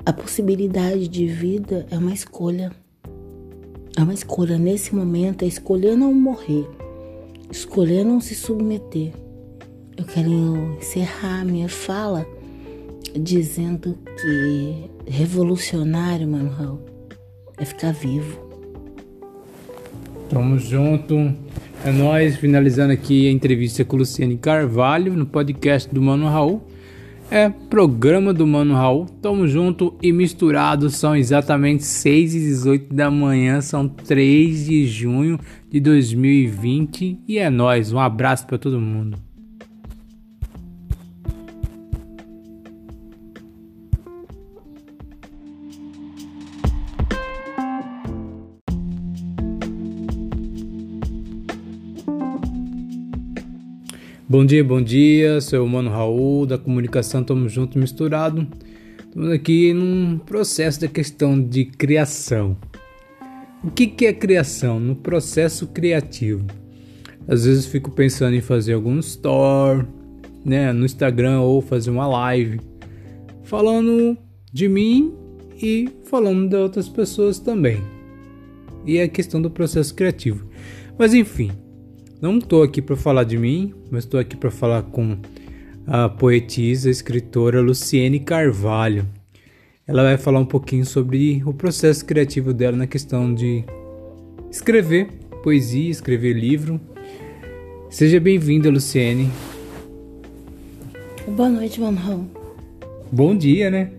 a 0.06 0.12
possibilidade 0.12 1.08
de 1.08 1.28
vida 1.28 1.86
é 1.92 1.98
uma 1.98 2.14
escolha. 2.14 2.72
É 3.96 4.02
uma 4.02 4.14
escolha. 4.14 4.58
Nesse 4.58 4.96
momento, 4.96 5.44
é 5.44 5.48
escolher 5.48 5.96
não 5.96 6.14
morrer, 6.14 6.68
escolher 7.52 8.04
não 8.04 8.20
se 8.20 8.34
submeter. 8.34 9.14
Eu 9.96 10.06
quero 10.06 10.78
encerrar 10.80 11.46
minha 11.46 11.70
fala 11.70 12.26
dizendo 13.14 13.98
que 14.22 14.90
revolucionário, 15.06 16.28
Manuel, 16.28 16.80
é 17.58 17.66
ficar 17.66 17.92
vivo. 17.92 18.40
Tamo 20.30 20.58
junto. 20.58 21.16
É 21.84 21.92
nós 21.92 22.38
finalizando 22.38 22.94
aqui 22.94 23.28
a 23.28 23.32
entrevista 23.32 23.84
com 23.84 23.98
Luciane 23.98 24.38
Carvalho 24.38 25.14
no 25.14 25.26
podcast 25.26 25.94
do 25.94 26.02
Mano 26.02 26.28
Raul. 26.28 26.62
É 27.34 27.48
programa 27.48 28.34
do 28.34 28.46
Mano 28.46 28.74
Raul. 28.74 29.06
Tamo 29.22 29.48
junto 29.48 29.98
e 30.04 30.12
misturado. 30.12 30.90
São 30.90 31.16
exatamente 31.16 31.86
6 31.86 32.36
e 32.36 32.40
18 32.40 32.94
da 32.94 33.10
manhã. 33.10 33.62
São 33.62 33.88
3 33.88 34.66
de 34.66 34.86
junho 34.86 35.40
de 35.70 35.80
2020. 35.80 37.22
E 37.26 37.38
é 37.38 37.50
nós. 37.50 37.94
Um 37.94 38.00
abraço 38.00 38.46
para 38.46 38.58
todo 38.58 38.82
mundo. 38.82 39.18
Bom 54.32 54.46
dia, 54.46 54.64
bom 54.64 54.82
dia. 54.82 55.42
Sou 55.42 55.66
o 55.66 55.68
Mano 55.68 55.90
Raul 55.90 56.46
da 56.46 56.58
comunicação 56.58 57.22
Tamo 57.22 57.50
Junto 57.50 57.78
Misturado. 57.78 58.48
Estamos 58.98 59.30
aqui 59.30 59.74
num 59.74 60.18
processo 60.20 60.80
da 60.80 60.88
questão 60.88 61.38
de 61.38 61.66
criação. 61.66 62.56
O 63.62 63.70
que, 63.70 63.88
que 63.88 64.06
é 64.06 64.14
criação? 64.14 64.80
No 64.80 64.96
processo 64.96 65.68
criativo. 65.68 66.46
Às 67.28 67.44
vezes 67.44 67.66
fico 67.66 67.92
pensando 67.92 68.34
em 68.34 68.40
fazer 68.40 68.72
algum 68.72 69.00
store, 69.00 69.86
né, 70.46 70.72
no 70.72 70.86
Instagram 70.86 71.42
ou 71.42 71.62
fazer 71.62 71.90
uma 71.90 72.08
live 72.08 72.62
falando 73.44 74.18
de 74.50 74.70
mim 74.70 75.14
e 75.62 75.90
falando 76.06 76.48
de 76.48 76.56
outras 76.56 76.88
pessoas 76.88 77.38
também. 77.38 77.82
E 78.86 78.98
é 78.98 79.04
a 79.04 79.10
questão 79.10 79.42
do 79.42 79.52
processo 79.52 79.94
criativo. 79.94 80.48
Mas 80.98 81.14
enfim, 81.14 81.52
não 82.22 82.38
estou 82.38 82.62
aqui 82.62 82.84
para 82.84 82.96
falar 82.96 83.24
de 83.24 83.36
mim, 83.36 83.74
mas 83.90 84.04
estou 84.04 84.20
aqui 84.20 84.38
para 84.38 84.52
falar 84.52 84.84
com 84.84 85.18
a 85.88 86.08
poetisa, 86.08 86.88
a 86.88 86.92
escritora 86.92 87.60
Luciene 87.60 88.20
Carvalho. 88.20 89.08
Ela 89.88 90.04
vai 90.04 90.18
falar 90.18 90.40
um 90.40 90.46
pouquinho 90.46 90.86
sobre 90.86 91.42
o 91.44 91.52
processo 91.52 92.06
criativo 92.06 92.54
dela 92.54 92.78
na 92.78 92.86
questão 92.86 93.34
de 93.34 93.66
escrever 94.52 95.10
poesia, 95.42 95.90
escrever 95.90 96.34
livro. 96.34 96.80
Seja 97.90 98.20
bem-vinda, 98.20 98.70
Luciene. 98.70 99.28
Boa 101.28 101.50
noite, 101.50 101.82
mamão. 101.82 102.30
Bom 103.12 103.36
dia, 103.36 103.72
né? 103.72 103.92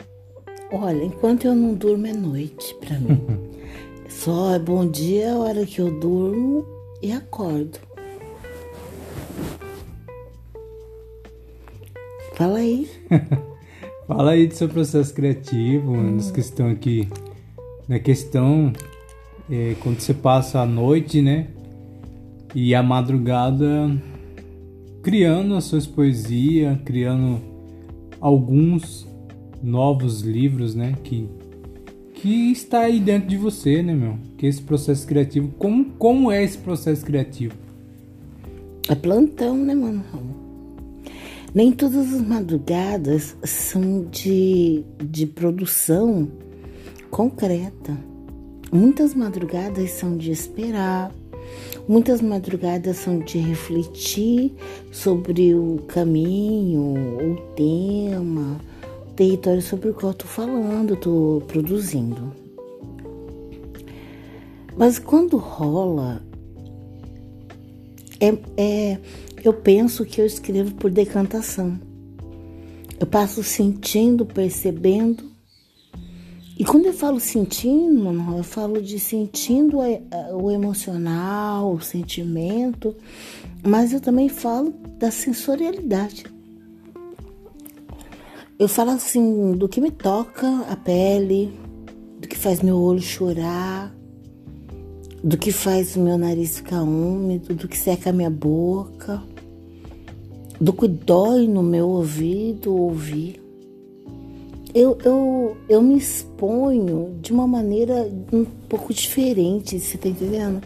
Olha, 0.70 1.02
enquanto 1.04 1.46
eu 1.46 1.56
não 1.56 1.74
durmo 1.74 2.06
é 2.06 2.12
noite 2.12 2.72
para 2.76 2.98
mim. 3.00 3.20
Só 4.08 4.54
é 4.54 4.58
bom 4.60 4.86
dia 4.86 5.32
a 5.32 5.38
hora 5.38 5.66
que 5.66 5.80
eu 5.80 5.90
durmo 5.98 6.64
e 7.02 7.10
acordo. 7.10 7.91
Fala 12.42 12.58
aí. 12.58 12.88
Fala 14.08 14.30
aí 14.32 14.48
do 14.48 14.54
seu 14.54 14.68
processo 14.68 15.14
criativo, 15.14 15.92
hum. 15.92 16.16
das 16.16 16.32
questões 16.32 16.72
aqui. 16.72 17.08
Na 17.86 18.00
questão, 18.00 18.72
é, 19.48 19.76
quando 19.78 20.00
você 20.00 20.12
passa 20.12 20.58
a 20.58 20.66
noite, 20.66 21.22
né? 21.22 21.46
E 22.52 22.74
a 22.74 22.82
madrugada 22.82 23.96
criando 25.04 25.54
as 25.54 25.62
suas 25.62 25.86
poesias, 25.86 26.76
criando 26.84 27.40
alguns 28.20 29.06
novos 29.62 30.22
livros, 30.22 30.74
né? 30.74 30.96
Que, 31.04 31.28
que 32.12 32.50
está 32.50 32.80
aí 32.80 32.98
dentro 32.98 33.28
de 33.28 33.36
você, 33.36 33.84
né, 33.84 33.94
meu? 33.94 34.18
Que 34.36 34.46
esse 34.46 34.62
processo 34.62 35.06
criativo, 35.06 35.54
como, 35.60 35.84
como 35.92 36.32
é 36.32 36.42
esse 36.42 36.58
processo 36.58 37.04
criativo? 37.04 37.54
É 38.88 38.96
plantão, 38.96 39.56
né, 39.56 39.76
mano? 39.76 40.02
Nem 41.54 41.70
todas 41.70 42.14
as 42.14 42.20
madrugadas 42.22 43.36
são 43.44 44.04
de, 44.10 44.82
de 45.04 45.26
produção 45.26 46.28
concreta. 47.10 47.94
Muitas 48.72 49.14
madrugadas 49.14 49.90
são 49.90 50.16
de 50.16 50.30
esperar, 50.30 51.12
muitas 51.86 52.22
madrugadas 52.22 52.96
são 52.96 53.18
de 53.18 53.36
refletir 53.36 54.54
sobre 54.90 55.54
o 55.54 55.76
caminho, 55.86 56.80
o 56.80 57.36
tema, 57.54 58.58
o 59.10 59.12
território 59.12 59.60
sobre 59.60 59.90
o 59.90 59.94
qual 59.94 60.12
estou 60.12 60.28
falando, 60.28 60.94
estou 60.94 61.42
produzindo. 61.42 62.32
Mas 64.74 64.98
quando 64.98 65.36
rola, 65.36 66.22
é, 68.18 68.38
é, 68.56 68.98
eu 69.42 69.52
penso 69.52 70.04
que 70.04 70.20
eu 70.20 70.26
escrevo 70.26 70.74
por 70.74 70.90
decantação. 70.90 71.78
Eu 72.98 73.06
passo 73.06 73.42
sentindo, 73.42 74.24
percebendo. 74.24 75.24
E 76.56 76.64
quando 76.64 76.86
eu 76.86 76.92
falo 76.92 77.18
sentindo, 77.18 78.08
eu 78.36 78.44
falo 78.44 78.80
de 78.80 79.00
sentindo 79.00 79.78
o 80.34 80.50
emocional, 80.50 81.72
o 81.72 81.80
sentimento, 81.80 82.94
mas 83.66 83.92
eu 83.92 84.00
também 84.00 84.28
falo 84.28 84.72
da 84.98 85.10
sensorialidade. 85.10 86.24
Eu 88.58 88.68
falo 88.68 88.90
assim 88.90 89.52
do 89.52 89.68
que 89.68 89.80
me 89.80 89.90
toca 89.90 90.60
a 90.68 90.76
pele, 90.76 91.58
do 92.20 92.28
que 92.28 92.38
faz 92.38 92.62
meu 92.62 92.76
olho 92.76 93.02
chorar, 93.02 93.92
do 95.24 95.36
que 95.36 95.50
faz 95.50 95.96
o 95.96 96.00
meu 96.00 96.16
nariz 96.16 96.58
ficar 96.58 96.82
úmido, 96.82 97.54
do 97.54 97.66
que 97.66 97.76
seca 97.76 98.10
a 98.10 98.12
minha 98.12 98.30
boca, 98.30 99.20
do 100.62 100.72
que 100.72 100.86
dói 100.86 101.48
no 101.48 101.60
meu 101.60 101.88
ouvido 101.88 102.72
ouvir. 102.72 103.42
Eu, 104.72 104.96
eu, 105.04 105.56
eu 105.68 105.82
me 105.82 105.98
exponho 105.98 107.18
de 107.20 107.32
uma 107.32 107.48
maneira 107.48 108.08
um 108.32 108.44
pouco 108.44 108.94
diferente, 108.94 109.80
você 109.80 109.98
tá 109.98 110.08
entendendo? 110.08 110.62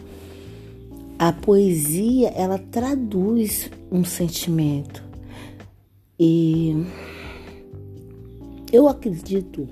A 1.17 1.33
poesia, 1.33 2.29
ela 2.29 2.59
traduz 2.59 3.71
um 3.91 4.03
sentimento. 4.03 5.03
E 6.19 6.85
eu 8.71 8.87
acredito 8.87 9.67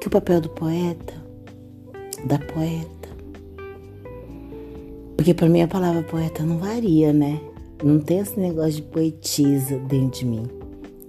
que 0.00 0.08
o 0.08 0.10
papel 0.10 0.40
do 0.40 0.48
poeta 0.48 1.14
da 2.26 2.40
poeta. 2.40 3.08
Porque 5.16 5.32
para 5.32 5.48
mim 5.48 5.62
a 5.62 5.68
palavra 5.68 6.02
poeta 6.02 6.42
não 6.42 6.58
varia, 6.58 7.12
né? 7.12 7.40
Não 7.82 7.98
tem 7.98 8.18
esse 8.18 8.38
negócio 8.38 8.72
de 8.72 8.82
poetisa 8.82 9.78
dentro 9.78 10.20
de 10.20 10.26
mim. 10.26 10.46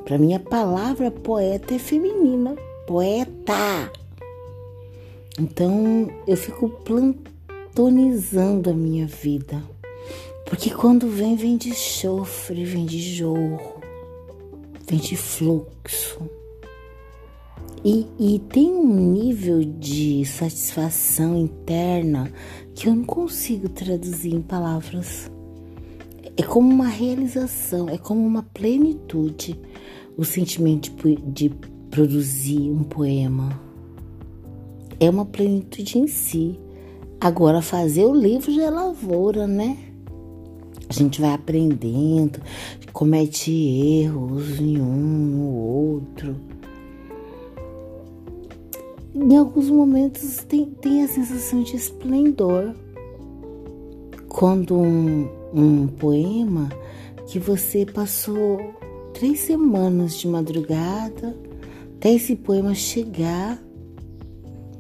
Para 0.04 0.18
mim 0.18 0.34
a 0.34 0.40
palavra 0.40 1.10
poeta 1.10 1.76
é 1.76 1.80
feminina. 1.80 2.56
Poeta. 2.88 3.92
Então 5.40 6.10
eu 6.28 6.38
fico 6.38 6.70
plantonizando 6.70 8.70
a 8.70 8.74
minha 8.74 9.06
vida. 9.06 9.62
Porque 10.46 10.70
quando 10.70 11.10
vem, 11.10 11.36
vem 11.36 11.58
de 11.58 11.74
chofre, 11.74 12.64
vem 12.64 12.86
de 12.86 13.00
jorro, 13.00 13.82
vem 14.88 15.00
de 15.00 15.18
fluxo. 15.18 16.22
E, 17.84 18.08
e 18.20 18.40
tem 18.40 18.72
um 18.72 19.12
nível 19.12 19.64
de 19.64 20.24
satisfação 20.26 21.38
interna 21.38 22.32
que 22.74 22.88
eu 22.88 22.96
não 22.96 23.04
consigo 23.04 23.70
traduzir 23.70 24.34
em 24.34 24.42
palavras. 24.42 25.30
É 26.38 26.44
como 26.44 26.70
uma 26.70 26.88
realização, 26.88 27.90
é 27.90 27.98
como 27.98 28.26
uma 28.26 28.44
plenitude 28.44 29.60
o 30.18 30.24
sentimento 30.24 30.92
de, 30.92 31.16
de 31.16 31.50
produzir 31.90 32.72
um 32.72 32.84
poema. 32.84 33.60
É 35.00 35.10
uma 35.10 35.26
plenitude 35.26 35.98
em 35.98 36.08
si. 36.08 36.60
Agora, 37.20 37.62
fazer 37.62 38.06
o 38.06 38.14
livro 38.14 38.54
já 38.54 38.64
é 38.64 38.70
lavoura, 38.70 39.48
né? 39.48 39.78
A 40.88 40.94
gente 40.94 41.20
vai 41.20 41.34
aprendendo, 41.34 42.40
comete 42.94 43.52
erros 43.52 44.60
em 44.60 44.80
um, 44.80 44.86
no 44.86 45.56
outro 45.56 46.36
em 49.16 49.38
alguns 49.38 49.70
momentos 49.70 50.44
tem, 50.48 50.66
tem 50.66 51.04
a 51.04 51.08
sensação 51.08 51.64
de 51.64 51.78
esplendor. 51.78 52.76
Quando 54.28 54.76
um, 54.76 55.30
um 55.56 55.88
poema 55.88 56.70
que 57.28 57.40
você 57.40 57.86
passou 57.86 58.60
três 59.14 59.40
semanas 59.40 60.18
de 60.18 60.28
madrugada 60.28 61.36
até 61.96 62.14
esse 62.14 62.36
poema 62.36 62.76
chegar, 62.76 63.60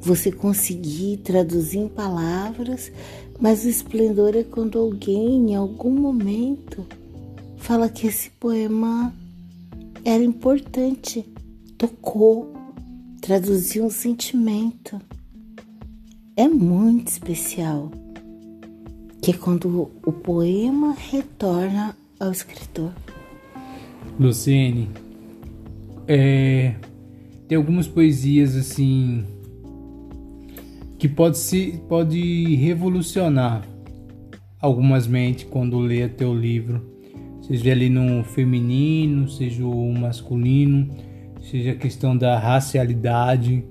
você 0.01 0.31
conseguir 0.31 1.17
traduzir 1.17 1.79
em 1.79 1.87
palavras, 1.87 2.91
mas 3.39 3.63
o 3.63 3.69
esplendor 3.69 4.35
é 4.35 4.43
quando 4.43 4.77
alguém, 4.77 5.51
em 5.51 5.55
algum 5.55 5.91
momento, 5.91 6.85
fala 7.57 7.89
que 7.89 8.05
esse 8.07 8.29
poema 8.29 9.13
era 10.03 10.23
importante, 10.23 11.25
tocou, 11.77 12.53
traduzir 13.21 13.81
um 13.81 13.89
sentimento. 13.89 15.01
É 16.37 16.47
muito 16.47 17.07
especial, 17.07 17.89
que 19.25 19.31
é 19.31 19.33
quando 19.33 19.89
o 20.05 20.11
poema 20.11 20.93
retorna 20.93 21.97
ao 22.19 22.31
escritor. 22.31 22.91
Luciene, 24.19 24.87
é, 26.07 26.75
tem 27.47 27.57
algumas 27.57 27.87
poesias 27.87 28.55
assim 28.55 29.25
que 30.99 31.09
pode 31.09 31.39
se 31.39 31.81
pode 31.89 32.55
revolucionar 32.57 33.67
algumas 34.59 35.07
mentes 35.07 35.47
quando 35.49 35.79
lê 35.79 36.07
teu 36.07 36.31
livro, 36.31 36.85
seja 37.41 37.71
ali 37.71 37.89
no 37.89 38.23
feminino, 38.23 39.27
seja 39.27 39.65
o 39.65 39.91
masculino 39.91 40.87
seja 41.41 41.71
a 41.71 41.75
questão 41.75 42.15
da 42.15 42.37
racialidade. 42.37 43.63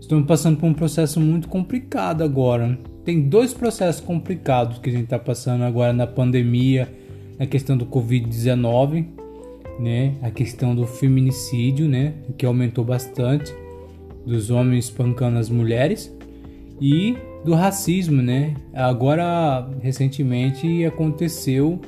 Estamos 0.00 0.26
passando 0.26 0.58
por 0.58 0.66
um 0.66 0.74
processo 0.74 1.20
muito 1.20 1.46
complicado 1.46 2.22
agora. 2.22 2.78
Tem 3.08 3.22
dois 3.22 3.54
processos 3.54 4.02
complicados 4.02 4.80
que 4.80 4.90
a 4.90 4.92
gente 4.92 5.04
está 5.04 5.18
passando 5.18 5.64
agora 5.64 5.94
na 5.94 6.06
pandemia, 6.06 6.92
na 7.38 7.46
questão 7.46 7.74
do 7.74 7.86
Covid-19, 7.86 9.06
né? 9.80 10.16
A 10.20 10.30
questão 10.30 10.74
do 10.74 10.86
feminicídio, 10.86 11.88
né? 11.88 12.12
Que 12.36 12.44
aumentou 12.44 12.84
bastante, 12.84 13.50
dos 14.26 14.50
homens 14.50 14.84
espancando 14.84 15.38
as 15.38 15.48
mulheres 15.48 16.14
e 16.82 17.16
do 17.46 17.54
racismo, 17.54 18.20
né? 18.20 18.54
Agora, 18.74 19.66
recentemente 19.80 20.84
aconteceu 20.84 21.80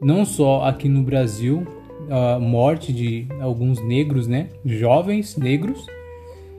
não 0.00 0.24
só 0.24 0.64
aqui 0.64 0.88
no 0.88 1.02
Brasil, 1.02 1.66
a 2.08 2.38
morte 2.38 2.94
de 2.94 3.26
alguns 3.42 3.78
negros, 3.84 4.26
né? 4.26 4.48
Jovens 4.64 5.36
negros. 5.36 5.84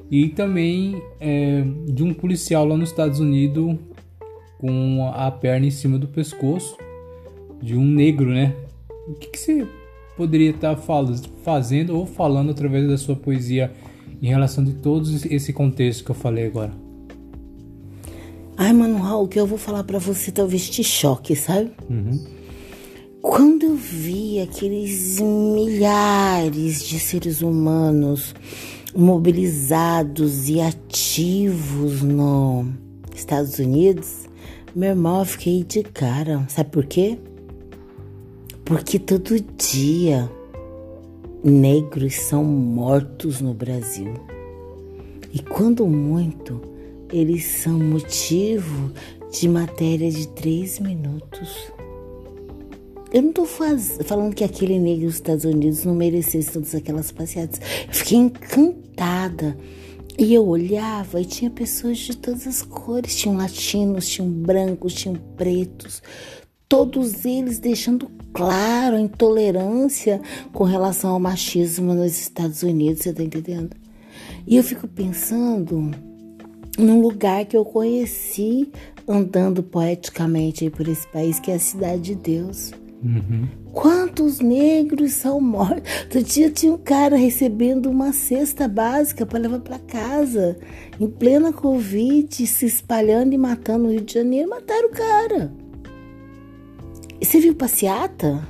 E 0.09 0.29
também 0.29 1.01
é, 1.19 1.63
de 1.87 2.03
um 2.03 2.13
policial 2.13 2.65
lá 2.65 2.77
nos 2.77 2.89
Estados 2.89 3.19
Unidos 3.19 3.77
com 4.57 5.11
a 5.13 5.29
perna 5.29 5.67
em 5.67 5.71
cima 5.71 5.97
do 5.97 6.07
pescoço 6.07 6.77
de 7.61 7.75
um 7.75 7.85
negro, 7.85 8.29
né? 8.29 8.55
O 9.07 9.13
que, 9.13 9.27
que 9.27 9.39
você 9.39 9.67
poderia 10.15 10.51
estar 10.51 10.75
tá 10.75 10.81
fazendo 11.43 11.95
ou 11.95 12.05
falando 12.05 12.51
através 12.51 12.87
da 12.87 12.97
sua 12.97 13.15
poesia 13.15 13.71
em 14.21 14.27
relação 14.27 14.63
de 14.63 14.73
todo 14.73 15.07
esse 15.29 15.53
contexto 15.53 16.03
que 16.03 16.11
eu 16.11 16.15
falei 16.15 16.47
agora? 16.47 16.73
Ai, 18.57 18.73
mano, 18.73 18.97
Raul, 18.97 19.25
o 19.25 19.27
que 19.27 19.39
eu 19.39 19.45
vou 19.45 19.57
falar 19.57 19.83
para 19.83 19.99
você 19.99 20.31
talvez 20.31 20.67
te 20.67 20.83
choque, 20.83 21.35
sabe? 21.35 21.71
Uhum. 21.89 22.25
Quando 23.21 23.63
eu 23.63 23.75
vi 23.75 24.39
aqueles 24.39 25.19
milhares 25.19 26.83
de 26.83 26.99
seres 26.99 27.41
humanos 27.41 28.33
mobilizados 28.95 30.49
e 30.49 30.59
ativos 30.61 32.01
nos 32.01 32.67
Estados 33.15 33.59
Unidos, 33.59 34.27
meu 34.75 34.89
irmão, 34.89 35.19
eu 35.19 35.25
fiquei 35.25 35.63
de 35.63 35.83
cara. 35.83 36.45
Sabe 36.49 36.69
por 36.69 36.85
quê? 36.85 37.17
Porque 38.63 38.99
todo 38.99 39.39
dia 39.57 40.29
negros 41.43 42.15
são 42.15 42.43
mortos 42.43 43.41
no 43.41 43.53
Brasil. 43.53 44.13
E 45.33 45.39
quando 45.39 45.85
muito, 45.85 46.61
eles 47.11 47.45
são 47.45 47.79
motivo 47.79 48.91
de 49.31 49.47
matéria 49.47 50.09
de 50.11 50.27
três 50.29 50.79
minutos. 50.79 51.71
Eu 53.11 53.21
não 53.21 53.31
tô 53.31 53.45
faz... 53.45 53.97
falando 54.05 54.35
que 54.35 54.43
aquele 54.43 54.77
negro 54.77 55.05
dos 55.05 55.15
Estados 55.15 55.45
Unidos 55.45 55.85
não 55.85 55.95
merecesse 55.95 56.51
todas 56.51 56.75
aquelas 56.75 57.11
passeadas. 57.11 57.59
Eu 57.87 57.93
fiquei 57.93 58.17
encantada. 58.17 59.57
E 60.19 60.33
eu 60.33 60.47
olhava 60.47 61.21
e 61.21 61.25
tinha 61.25 61.49
pessoas 61.49 61.99
de 61.99 62.17
todas 62.17 62.47
as 62.47 62.61
cores. 62.61 63.15
Tinham 63.15 63.37
latinos, 63.37 64.09
tinham 64.09 64.29
brancos, 64.29 64.93
tinham 64.93 65.15
pretos. 65.35 66.01
todos 66.67 67.25
eles 67.25 67.59
deixando 67.59 68.09
claro 68.33 68.97
a 68.97 69.01
intolerância 69.01 70.21
com 70.53 70.63
relação 70.63 71.11
ao 71.11 71.19
machismo 71.19 71.93
nos 71.93 72.19
Estados 72.19 72.61
Unidos, 72.61 73.03
você 73.03 73.13
tá 73.13 73.23
entendendo? 73.23 73.75
E 74.45 74.55
eu 74.55 74.63
fico 74.63 74.87
pensando 74.87 75.91
num 76.77 77.01
lugar 77.01 77.45
que 77.45 77.57
eu 77.57 77.65
conheci 77.65 78.69
andando 79.07 79.63
poeticamente 79.63 80.69
por 80.69 80.87
esse 80.87 81.07
país, 81.07 81.39
que 81.39 81.51
é 81.51 81.55
a 81.55 81.59
Cidade 81.59 82.01
de 82.01 82.15
Deus. 82.15 82.71
Uhum. 83.03 83.47
Quantos 83.73 84.39
negros 84.39 85.13
são 85.13 85.39
mortos? 85.39 85.83
Outro 86.03 86.23
dia 86.23 86.49
tinha 86.49 86.73
um 86.73 86.77
cara 86.77 87.15
recebendo 87.15 87.89
uma 87.89 88.11
cesta 88.11 88.67
básica 88.67 89.25
para 89.25 89.39
levar 89.39 89.59
para 89.59 89.77
casa, 89.77 90.57
em 90.99 91.07
plena 91.07 91.53
Covid, 91.53 92.47
se 92.47 92.65
espalhando 92.65 93.33
e 93.33 93.37
matando 93.37 93.85
no 93.85 93.91
Rio 93.91 94.01
de 94.01 94.13
Janeiro. 94.13 94.49
Mataram 94.49 94.89
o 94.89 94.91
cara. 94.91 95.53
E 97.21 97.25
você 97.25 97.39
viu 97.39 97.55
passeata? 97.55 98.47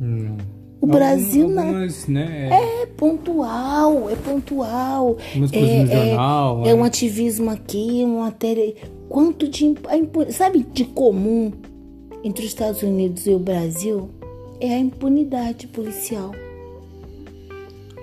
Não. 0.00 0.36
O 0.80 0.86
Brasil 0.86 1.46
algumas, 1.46 2.06
né, 2.06 2.48
é... 2.50 2.82
é 2.82 2.86
pontual, 2.86 4.10
é 4.10 4.14
pontual. 4.14 5.16
É, 5.52 5.86
jornal. 5.86 6.64
É, 6.64 6.70
é, 6.70 6.74
um 6.74 6.84
ativismo 6.84 7.50
aqui, 7.50 8.02
uma 8.04 8.24
matéria. 8.24 8.74
Quanto 9.08 9.48
de. 9.48 9.74
Sabe, 10.30 10.66
de 10.72 10.84
comum 10.84 11.50
entre 12.26 12.44
os 12.44 12.48
Estados 12.48 12.82
Unidos 12.82 13.24
e 13.28 13.30
o 13.30 13.38
Brasil 13.38 14.10
é 14.60 14.74
a 14.74 14.78
impunidade 14.78 15.68
policial. 15.68 16.32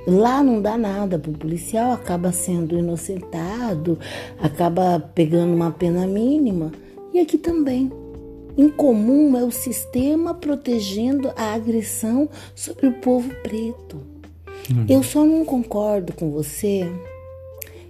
Lá 0.08 0.42
não 0.42 0.62
dá 0.62 0.78
nada 0.78 1.20
para 1.20 1.30
o 1.30 1.38
policial, 1.38 1.92
acaba 1.92 2.32
sendo 2.32 2.78
inocentado, 2.78 4.00
acaba 4.40 4.98
pegando 5.14 5.54
uma 5.54 5.72
pena 5.72 6.08
mínima. 6.08 6.72
E 7.14 7.20
aqui 7.20 7.38
também. 7.38 7.92
Incomum 8.58 9.38
é 9.38 9.44
o 9.44 9.52
sistema 9.52 10.34
protegendo 10.34 11.30
a 11.36 11.54
agressão 11.54 12.30
sobre 12.56 12.88
o 12.88 12.94
povo 12.94 13.30
preto. 13.44 13.98
Hum. 14.72 14.86
Eu 14.88 15.04
só 15.04 15.26
não 15.26 15.44
concordo 15.44 16.14
com 16.14 16.32
você 16.32 16.90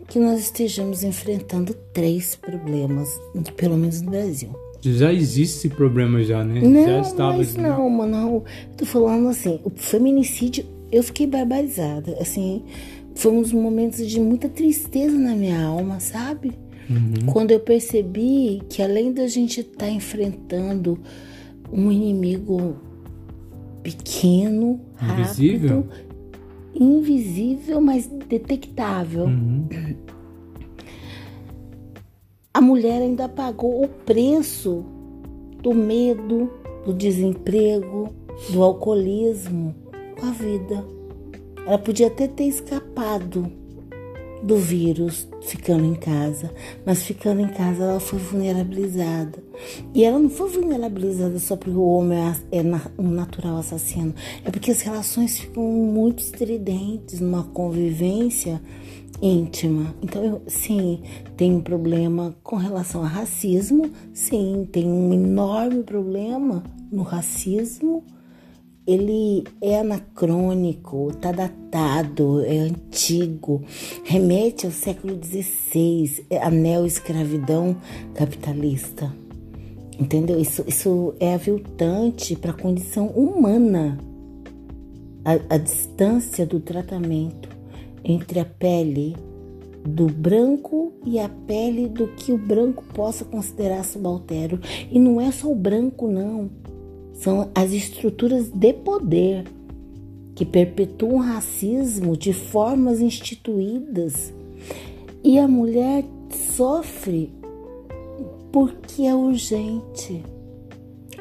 que 0.07 0.17
nós 0.17 0.39
estejamos 0.39 1.03
enfrentando 1.03 1.75
três 1.93 2.35
problemas, 2.35 3.19
pelo 3.55 3.77
menos 3.77 4.01
no 4.01 4.09
Brasil. 4.09 4.72
Já 4.91 5.13
existe 5.13 5.57
esse 5.57 5.69
problema 5.69 6.21
já, 6.23 6.43
né? 6.43 6.61
Não, 6.61 6.85
já 6.85 6.99
estava 7.01 7.37
mas 7.37 7.55
não, 7.55 7.89
mano, 7.89 8.11
não. 8.11 8.43
Tô 8.75 8.85
falando 8.85 9.29
assim, 9.29 9.59
o 9.63 9.69
feminicídio, 9.69 10.65
eu 10.91 11.01
fiquei 11.01 11.25
barbarizada, 11.25 12.17
assim, 12.19 12.63
foi 13.15 13.31
um 13.31 13.41
dos 13.41 13.53
momentos 13.53 14.05
de 14.05 14.19
muita 14.19 14.49
tristeza 14.49 15.17
na 15.17 15.35
minha 15.35 15.63
alma, 15.63 15.99
sabe? 15.99 16.51
Uhum. 16.89 17.31
Quando 17.31 17.51
eu 17.51 17.61
percebi 17.61 18.61
que 18.69 18.81
além 18.81 19.13
da 19.13 19.25
gente 19.27 19.61
estar 19.61 19.85
tá 19.85 19.89
enfrentando 19.89 20.99
um 21.71 21.89
inimigo 21.91 22.75
pequeno, 23.81 24.81
invisível. 25.01 25.87
rápido, 25.87 25.89
invisível, 26.75 27.79
mas 27.79 28.07
detectável. 28.27 29.25
Uhum. 29.25 29.67
A 32.55 32.61
mulher 32.61 33.01
ainda 33.01 33.27
pagou 33.27 33.83
o 33.83 33.87
preço 33.87 34.85
do 35.63 35.73
medo, 35.73 36.51
do 36.85 36.93
desemprego, 36.93 38.13
do 38.51 38.61
alcoolismo 38.61 39.73
com 40.19 40.27
a 40.27 40.29
vida. 40.29 40.85
Ela 41.65 41.79
podia 41.79 42.07
até 42.07 42.27
ter 42.27 42.43
escapado 42.43 43.51
do 44.43 44.57
vírus 44.57 45.27
ficando 45.41 45.83
em 45.83 45.95
casa, 45.95 46.53
mas 46.85 47.01
ficando 47.01 47.41
em 47.41 47.47
casa 47.47 47.85
ela 47.85 47.99
foi 47.99 48.19
vulnerabilizada. 48.19 49.43
E 49.91 50.03
ela 50.03 50.19
não 50.19 50.29
foi 50.29 50.51
vulnerabilizada 50.51 51.39
só 51.39 51.55
porque 51.55 51.75
o 51.75 51.87
homem 51.87 52.19
é, 52.51 52.59
é 52.59 52.61
um 52.99 53.09
natural 53.09 53.57
assassino, 53.57 54.13
é 54.45 54.51
porque 54.51 54.69
as 54.69 54.81
relações 54.81 55.39
ficam 55.39 55.63
muito 55.63 56.21
estridentes 56.21 57.19
numa 57.19 57.45
convivência 57.45 58.61
íntima. 59.25 59.95
Então, 60.01 60.23
eu, 60.23 60.41
sim, 60.47 61.01
tem 61.37 61.55
um 61.55 61.61
problema 61.61 62.35
com 62.43 62.57
relação 62.57 63.01
ao 63.01 63.07
racismo, 63.07 63.89
sim, 64.13 64.67
tem 64.71 64.85
um 64.85 65.13
enorme 65.13 65.83
problema 65.83 66.63
no 66.91 67.03
racismo 67.03 68.03
ele 68.85 69.45
é 69.61 69.79
anacrônico, 69.79 71.09
está 71.11 71.31
datado, 71.31 72.43
é 72.45 72.57
antigo, 72.57 73.61
remete 74.03 74.65
ao 74.65 74.71
século 74.71 75.17
XVI, 75.23 76.25
é 76.29 76.43
a 76.43 76.51
neo-escravidão 76.51 77.77
capitalista. 78.13 79.13
Entendeu? 79.97 80.39
Isso, 80.39 80.65
isso 80.67 81.13
é 81.19 81.33
aviltante 81.33 82.35
para 82.35 82.51
a 82.51 82.55
condição 82.55 83.07
humana. 83.07 83.97
A, 85.23 85.55
a 85.55 85.57
distância 85.57 86.45
do 86.45 86.59
tratamento 86.59 87.52
entre 88.03 88.39
a 88.39 88.45
pele 88.45 89.15
do 89.85 90.07
branco 90.07 90.93
e 91.05 91.19
a 91.19 91.27
pele 91.27 91.87
do 91.87 92.07
que 92.07 92.31
o 92.31 92.37
branco 92.37 92.83
possa 92.93 93.25
considerar 93.25 93.83
subalterno. 93.83 94.59
E 94.91 94.99
não 94.99 95.19
é 95.19 95.31
só 95.31 95.51
o 95.51 95.55
branco, 95.55 96.07
não 96.07 96.49
são 97.13 97.49
as 97.53 97.71
estruturas 97.71 98.49
de 98.49 98.73
poder 98.73 99.45
que 100.35 100.45
perpetuam 100.45 101.19
racismo 101.19 102.17
de 102.17 102.33
formas 102.33 102.99
instituídas. 102.99 104.33
E 105.23 105.37
a 105.37 105.47
mulher 105.47 106.03
sofre 106.29 107.31
porque 108.51 109.03
é 109.03 109.15
urgente. 109.15 110.23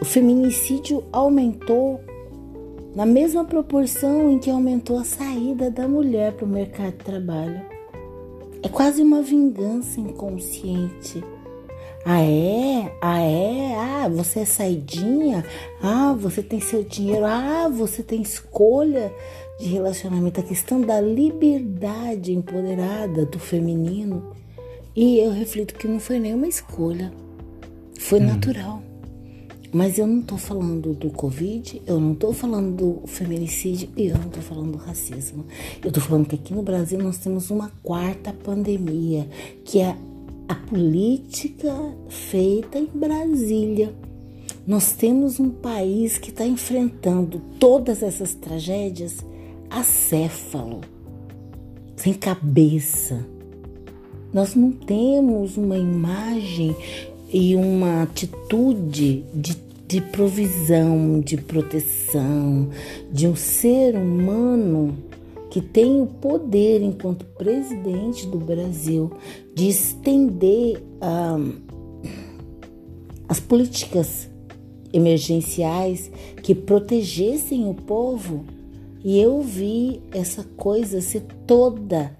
O 0.01 0.05
feminicídio 0.05 1.05
aumentou 1.13 2.01
na 2.95 3.07
mesma 3.07 3.45
proporção 3.45 4.31
em 4.31 4.39
que 4.39 4.51
aumentou 4.51 4.99
a 4.99 5.05
saída 5.05 5.71
da 5.71 5.89
mulher 5.89 6.33
para 6.33 6.45
o 6.45 6.49
mercado 6.49 6.93
de 6.93 7.05
trabalho. 7.05 7.61
É 8.63 8.69
quase 8.69 9.03
uma 9.03 9.23
vingança 9.23 10.01
inconsciente 10.01 11.23
ah, 12.05 12.21
é? 12.21 12.93
Ah, 13.01 13.21
é? 13.21 13.75
Ah, 13.77 14.09
você 14.09 14.41
é 14.41 14.45
saidinha? 14.45 15.45
Ah, 15.81 16.13
você 16.13 16.43
tem 16.43 16.59
seu 16.59 16.83
dinheiro? 16.83 17.25
Ah, 17.25 17.69
você 17.69 18.03
tem 18.03 18.21
escolha 18.21 19.13
de 19.61 19.67
relacionamento. 19.67 20.41
A 20.41 20.43
questão 20.43 20.81
da 20.81 21.01
liberdade 21.01 22.33
empoderada 22.33 23.25
do 23.25 23.39
feminino. 23.39 24.35
E 24.97 25.21
eu 25.21 25.31
reflito 25.31 25.75
que 25.75 25.87
não 25.87 26.01
foi 26.01 26.19
nenhuma 26.19 26.49
escolha. 26.49 27.13
Foi 28.01 28.19
hum. 28.19 28.27
natural. 28.27 28.83
Mas 29.73 29.99
eu 29.99 30.07
não 30.07 30.21
tô 30.21 30.37
falando 30.37 30.93
do 30.93 31.09
Covid, 31.09 31.81
eu 31.87 31.99
não 31.99 32.15
tô 32.15 32.31
falando 32.35 32.77
do 32.77 33.07
feminicídio 33.07 33.89
e 33.97 34.09
eu 34.09 34.19
não 34.19 34.29
tô 34.29 34.43
falando 34.43 34.73
do 34.73 34.79
racismo. 34.79 35.47
Eu 35.83 35.91
tô 35.91 35.99
falando 35.99 36.27
que 36.27 36.35
aqui 36.35 36.53
no 36.53 36.63
Brasil 36.63 36.99
nós 36.99 37.17
temos 37.17 37.51
uma 37.51 37.73
quarta 37.83 38.35
pandemia, 38.35 39.27
que 39.65 39.81
é 39.81 39.97
a 40.47 40.55
política 40.55 41.75
feita 42.11 42.79
em 42.79 42.85
Brasília. 42.87 43.95
Nós 44.67 44.93
temos 44.93 45.41
um 45.41 45.49
país 45.49 46.19
que 46.19 46.29
está 46.29 46.45
enfrentando 46.45 47.41
todas 47.59 48.03
essas 48.03 48.35
tragédias 48.35 49.25
acéfalo, 49.71 50.83
sem 51.97 52.13
cabeça. 52.13 53.27
Nós 54.35 54.55
não 54.55 54.71
temos 54.71 55.57
uma 55.57 55.79
imagem 55.79 56.77
e 57.33 57.57
uma 57.57 58.03
atitude 58.03 59.25
de, 59.35 59.57
de 59.87 60.01
provisão, 60.01 61.21
de 61.21 61.37
proteção, 61.39 62.69
de 63.11 63.27
um 63.27 63.35
ser 63.35 63.97
humano 63.97 64.97
que 65.51 65.61
tem 65.61 66.01
o 66.01 66.07
poder, 66.07 66.83
enquanto 66.83 67.25
presidente 67.25 68.27
do 68.27 68.39
Brasil, 68.39 69.11
de 69.55 69.69
estender 69.69 70.83
um, 71.03 71.55
as 73.29 73.41
políticas 73.41 74.29
emergenciais 74.93 76.11
que 76.43 76.55
protegessem 76.55 77.69
o 77.69 77.75
povo. 77.75 78.45
E 79.05 79.19
eu 79.19 79.41
vi 79.41 80.03
essa 80.13 80.45
coisa 80.57 81.01
ser 81.01 81.23
toda 81.47 82.17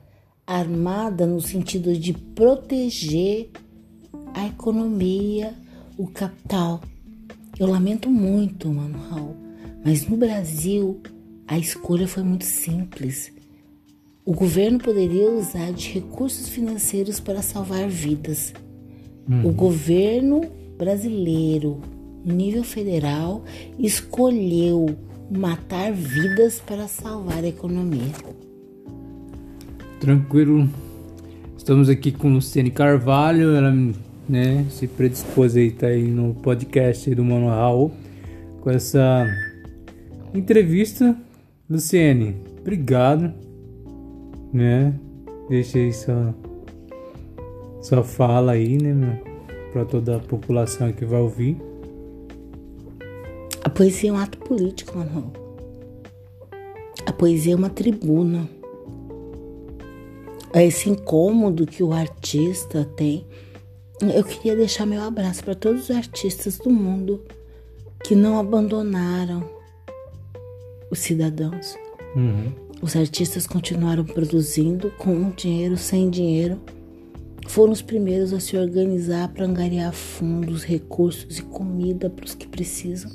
armada 0.47 1.27
no 1.27 1.41
sentido 1.41 1.97
de 1.97 2.13
proteger 2.13 3.51
a 4.35 4.47
economia, 4.47 5.55
o 5.97 6.07
capital. 6.07 6.81
Eu 7.59 7.67
lamento 7.69 8.11
muito, 8.11 8.69
Mano 8.69 8.99
Raul, 9.11 9.37
mas 9.85 10.07
no 10.07 10.17
Brasil 10.17 11.01
a 11.47 11.59
escolha 11.59 12.09
foi 12.09 12.23
muito 12.23 12.45
simples. 12.45 13.33
O 14.25 14.33
governo 14.33 14.79
poderia 14.79 15.31
usar 15.31 15.73
de 15.73 15.91
recursos 15.91 16.49
financeiros 16.49 17.21
para 17.21 17.43
salvar 17.43 17.89
vidas. 17.89 18.55
Hum. 19.29 19.47
O 19.47 19.53
governo 19.53 20.43
brasileiro, 20.79 21.81
no 22.25 22.35
nível 22.35 22.65
federal, 22.65 23.45
escolheu 23.79 24.97
matar 25.31 25.93
vidas 25.93 26.61
para 26.65 26.87
salvar 26.87 27.43
a 27.43 27.49
economia. 27.49 28.13
Tranquilo. 30.01 30.69
Estamos 31.57 31.89
aqui 31.89 32.11
com 32.11 32.33
Luciene 32.33 32.71
Carvalho, 32.71 33.55
ela 33.55 33.73
né, 34.33 34.65
se 34.71 34.87
predispôs 34.87 35.55
aí, 35.57 35.71
tá 35.71 35.89
aí 35.89 36.05
no 36.05 36.33
podcast 36.33 37.15
do 37.15 37.23
Mano 37.23 37.49
Raul 37.49 37.93
com 38.63 38.71
essa 38.71 39.27
entrevista. 40.33 41.15
Luciene, 41.69 42.37
obrigado, 42.59 43.31
né? 44.51 44.99
Deixa 45.51 45.79
aí 45.79 45.93
sua, 45.93 46.35
sua 47.83 48.03
fala 48.03 48.53
aí, 48.53 48.79
né? 48.79 49.21
Pra 49.71 49.85
toda 49.85 50.17
a 50.17 50.21
população 50.21 50.91
que 50.95 51.05
vai 51.05 51.21
ouvir. 51.21 51.59
A 53.63 53.69
poesia 53.69 54.09
é 54.09 54.13
um 54.15 54.17
ato 54.17 54.39
político, 54.39 54.97
Manuel. 54.97 55.31
A 57.05 57.13
poesia 57.13 57.53
é 57.53 57.57
uma 57.57 57.69
tribuna. 57.69 58.49
É 60.55 60.65
esse 60.65 60.89
incômodo 60.89 61.67
que 61.67 61.83
o 61.83 61.93
artista 61.93 62.87
tem. 62.97 63.27
Eu 64.11 64.25
queria 64.25 64.57
deixar 64.57 64.85
meu 64.85 65.01
abraço 65.03 65.45
para 65.45 65.55
todos 65.55 65.85
os 65.85 65.91
artistas 65.91 66.59
do 66.59 66.71
mundo 66.71 67.23
que 68.03 68.17
não 68.17 68.39
abandonaram 68.39 69.49
os 70.91 70.99
cidadãos. 70.99 71.77
Uhum. 72.17 72.53
Os 72.83 72.97
artistas 72.97 73.47
continuaram 73.47 74.05
produzindo 74.05 74.91
com 74.99 75.31
dinheiro, 75.31 75.77
sem 75.77 76.11
dinheiro. 76.11 76.61
Foram 77.47 77.73
os 77.73 77.81
primeiros 77.81 78.33
a 78.33 78.41
se 78.41 78.57
organizar 78.57 79.29
para 79.29 79.47
angariar 79.47 79.93
fundos, 79.93 80.65
recursos 80.65 81.39
e 81.39 81.43
comida 81.43 82.11
para 82.11 82.25
os 82.25 82.35
que 82.35 82.49
precisam. 82.49 83.11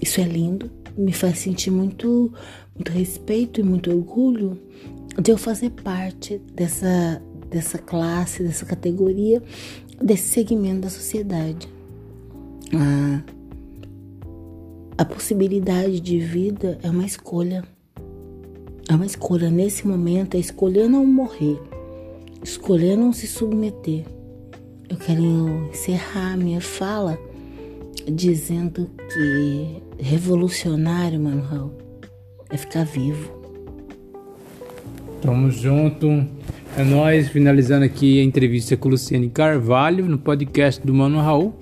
Isso 0.00 0.18
é 0.20 0.24
lindo, 0.24 0.70
me 0.96 1.12
faz 1.12 1.38
sentir 1.38 1.70
muito, 1.70 2.32
muito 2.74 2.90
respeito 2.90 3.60
e 3.60 3.62
muito 3.62 3.90
orgulho 3.90 4.58
de 5.20 5.30
eu 5.30 5.36
fazer 5.36 5.70
parte 5.70 6.38
dessa, 6.54 7.22
dessa 7.50 7.76
classe, 7.76 8.42
dessa 8.42 8.64
categoria, 8.64 9.42
desse 10.02 10.28
segmento 10.28 10.80
da 10.80 10.90
sociedade. 10.90 11.68
A, 12.74 13.22
a 14.98 15.04
possibilidade 15.04 16.00
de 16.00 16.18
vida 16.18 16.78
é 16.82 16.90
uma 16.90 17.04
escolha. 17.04 17.64
É 18.88 18.94
uma 18.94 19.06
escolha. 19.06 19.50
Nesse 19.50 19.86
momento, 19.86 20.36
é 20.36 20.40
escolher 20.40 20.88
não 20.88 21.04
morrer, 21.06 21.60
escolher 22.42 22.96
não 22.96 23.12
se 23.12 23.26
submeter. 23.26 24.04
Eu 24.88 24.96
quero 24.96 25.68
encerrar 25.68 26.36
minha 26.36 26.60
fala 26.60 27.18
dizendo 28.10 28.90
que 29.12 29.82
revolucionário, 30.02 31.20
Manuel, 31.20 31.72
é 32.48 32.56
ficar 32.56 32.84
vivo. 32.84 33.30
Tamo 35.22 35.50
junto. 35.50 36.26
É 36.76 36.84
nós 36.84 37.28
finalizando 37.28 37.84
aqui 37.84 38.20
a 38.20 38.22
entrevista 38.22 38.76
com 38.76 38.88
Luciane 38.88 39.28
Carvalho 39.28 40.06
no 40.06 40.16
podcast 40.16 40.84
do 40.86 40.94
Mano 40.94 41.20
Raul. 41.20 41.58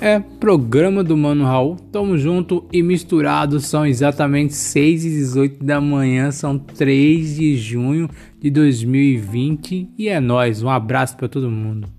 É 0.00 0.18
programa 0.18 1.04
do 1.04 1.16
Mano 1.16 1.44
Raul. 1.44 1.76
Tamo 1.92 2.16
junto 2.16 2.66
e 2.72 2.82
misturado. 2.82 3.60
São 3.60 3.84
exatamente 3.84 4.54
6 4.54 5.04
e 5.04 5.10
18 5.10 5.64
da 5.64 5.80
manhã. 5.80 6.30
São 6.30 6.58
3 6.58 7.36
de 7.36 7.56
junho 7.56 8.08
de 8.40 8.50
2020. 8.50 9.90
E 9.98 10.08
é 10.08 10.18
nós. 10.18 10.62
Um 10.62 10.70
abraço 10.70 11.16
para 11.16 11.28
todo 11.28 11.50
mundo. 11.50 11.97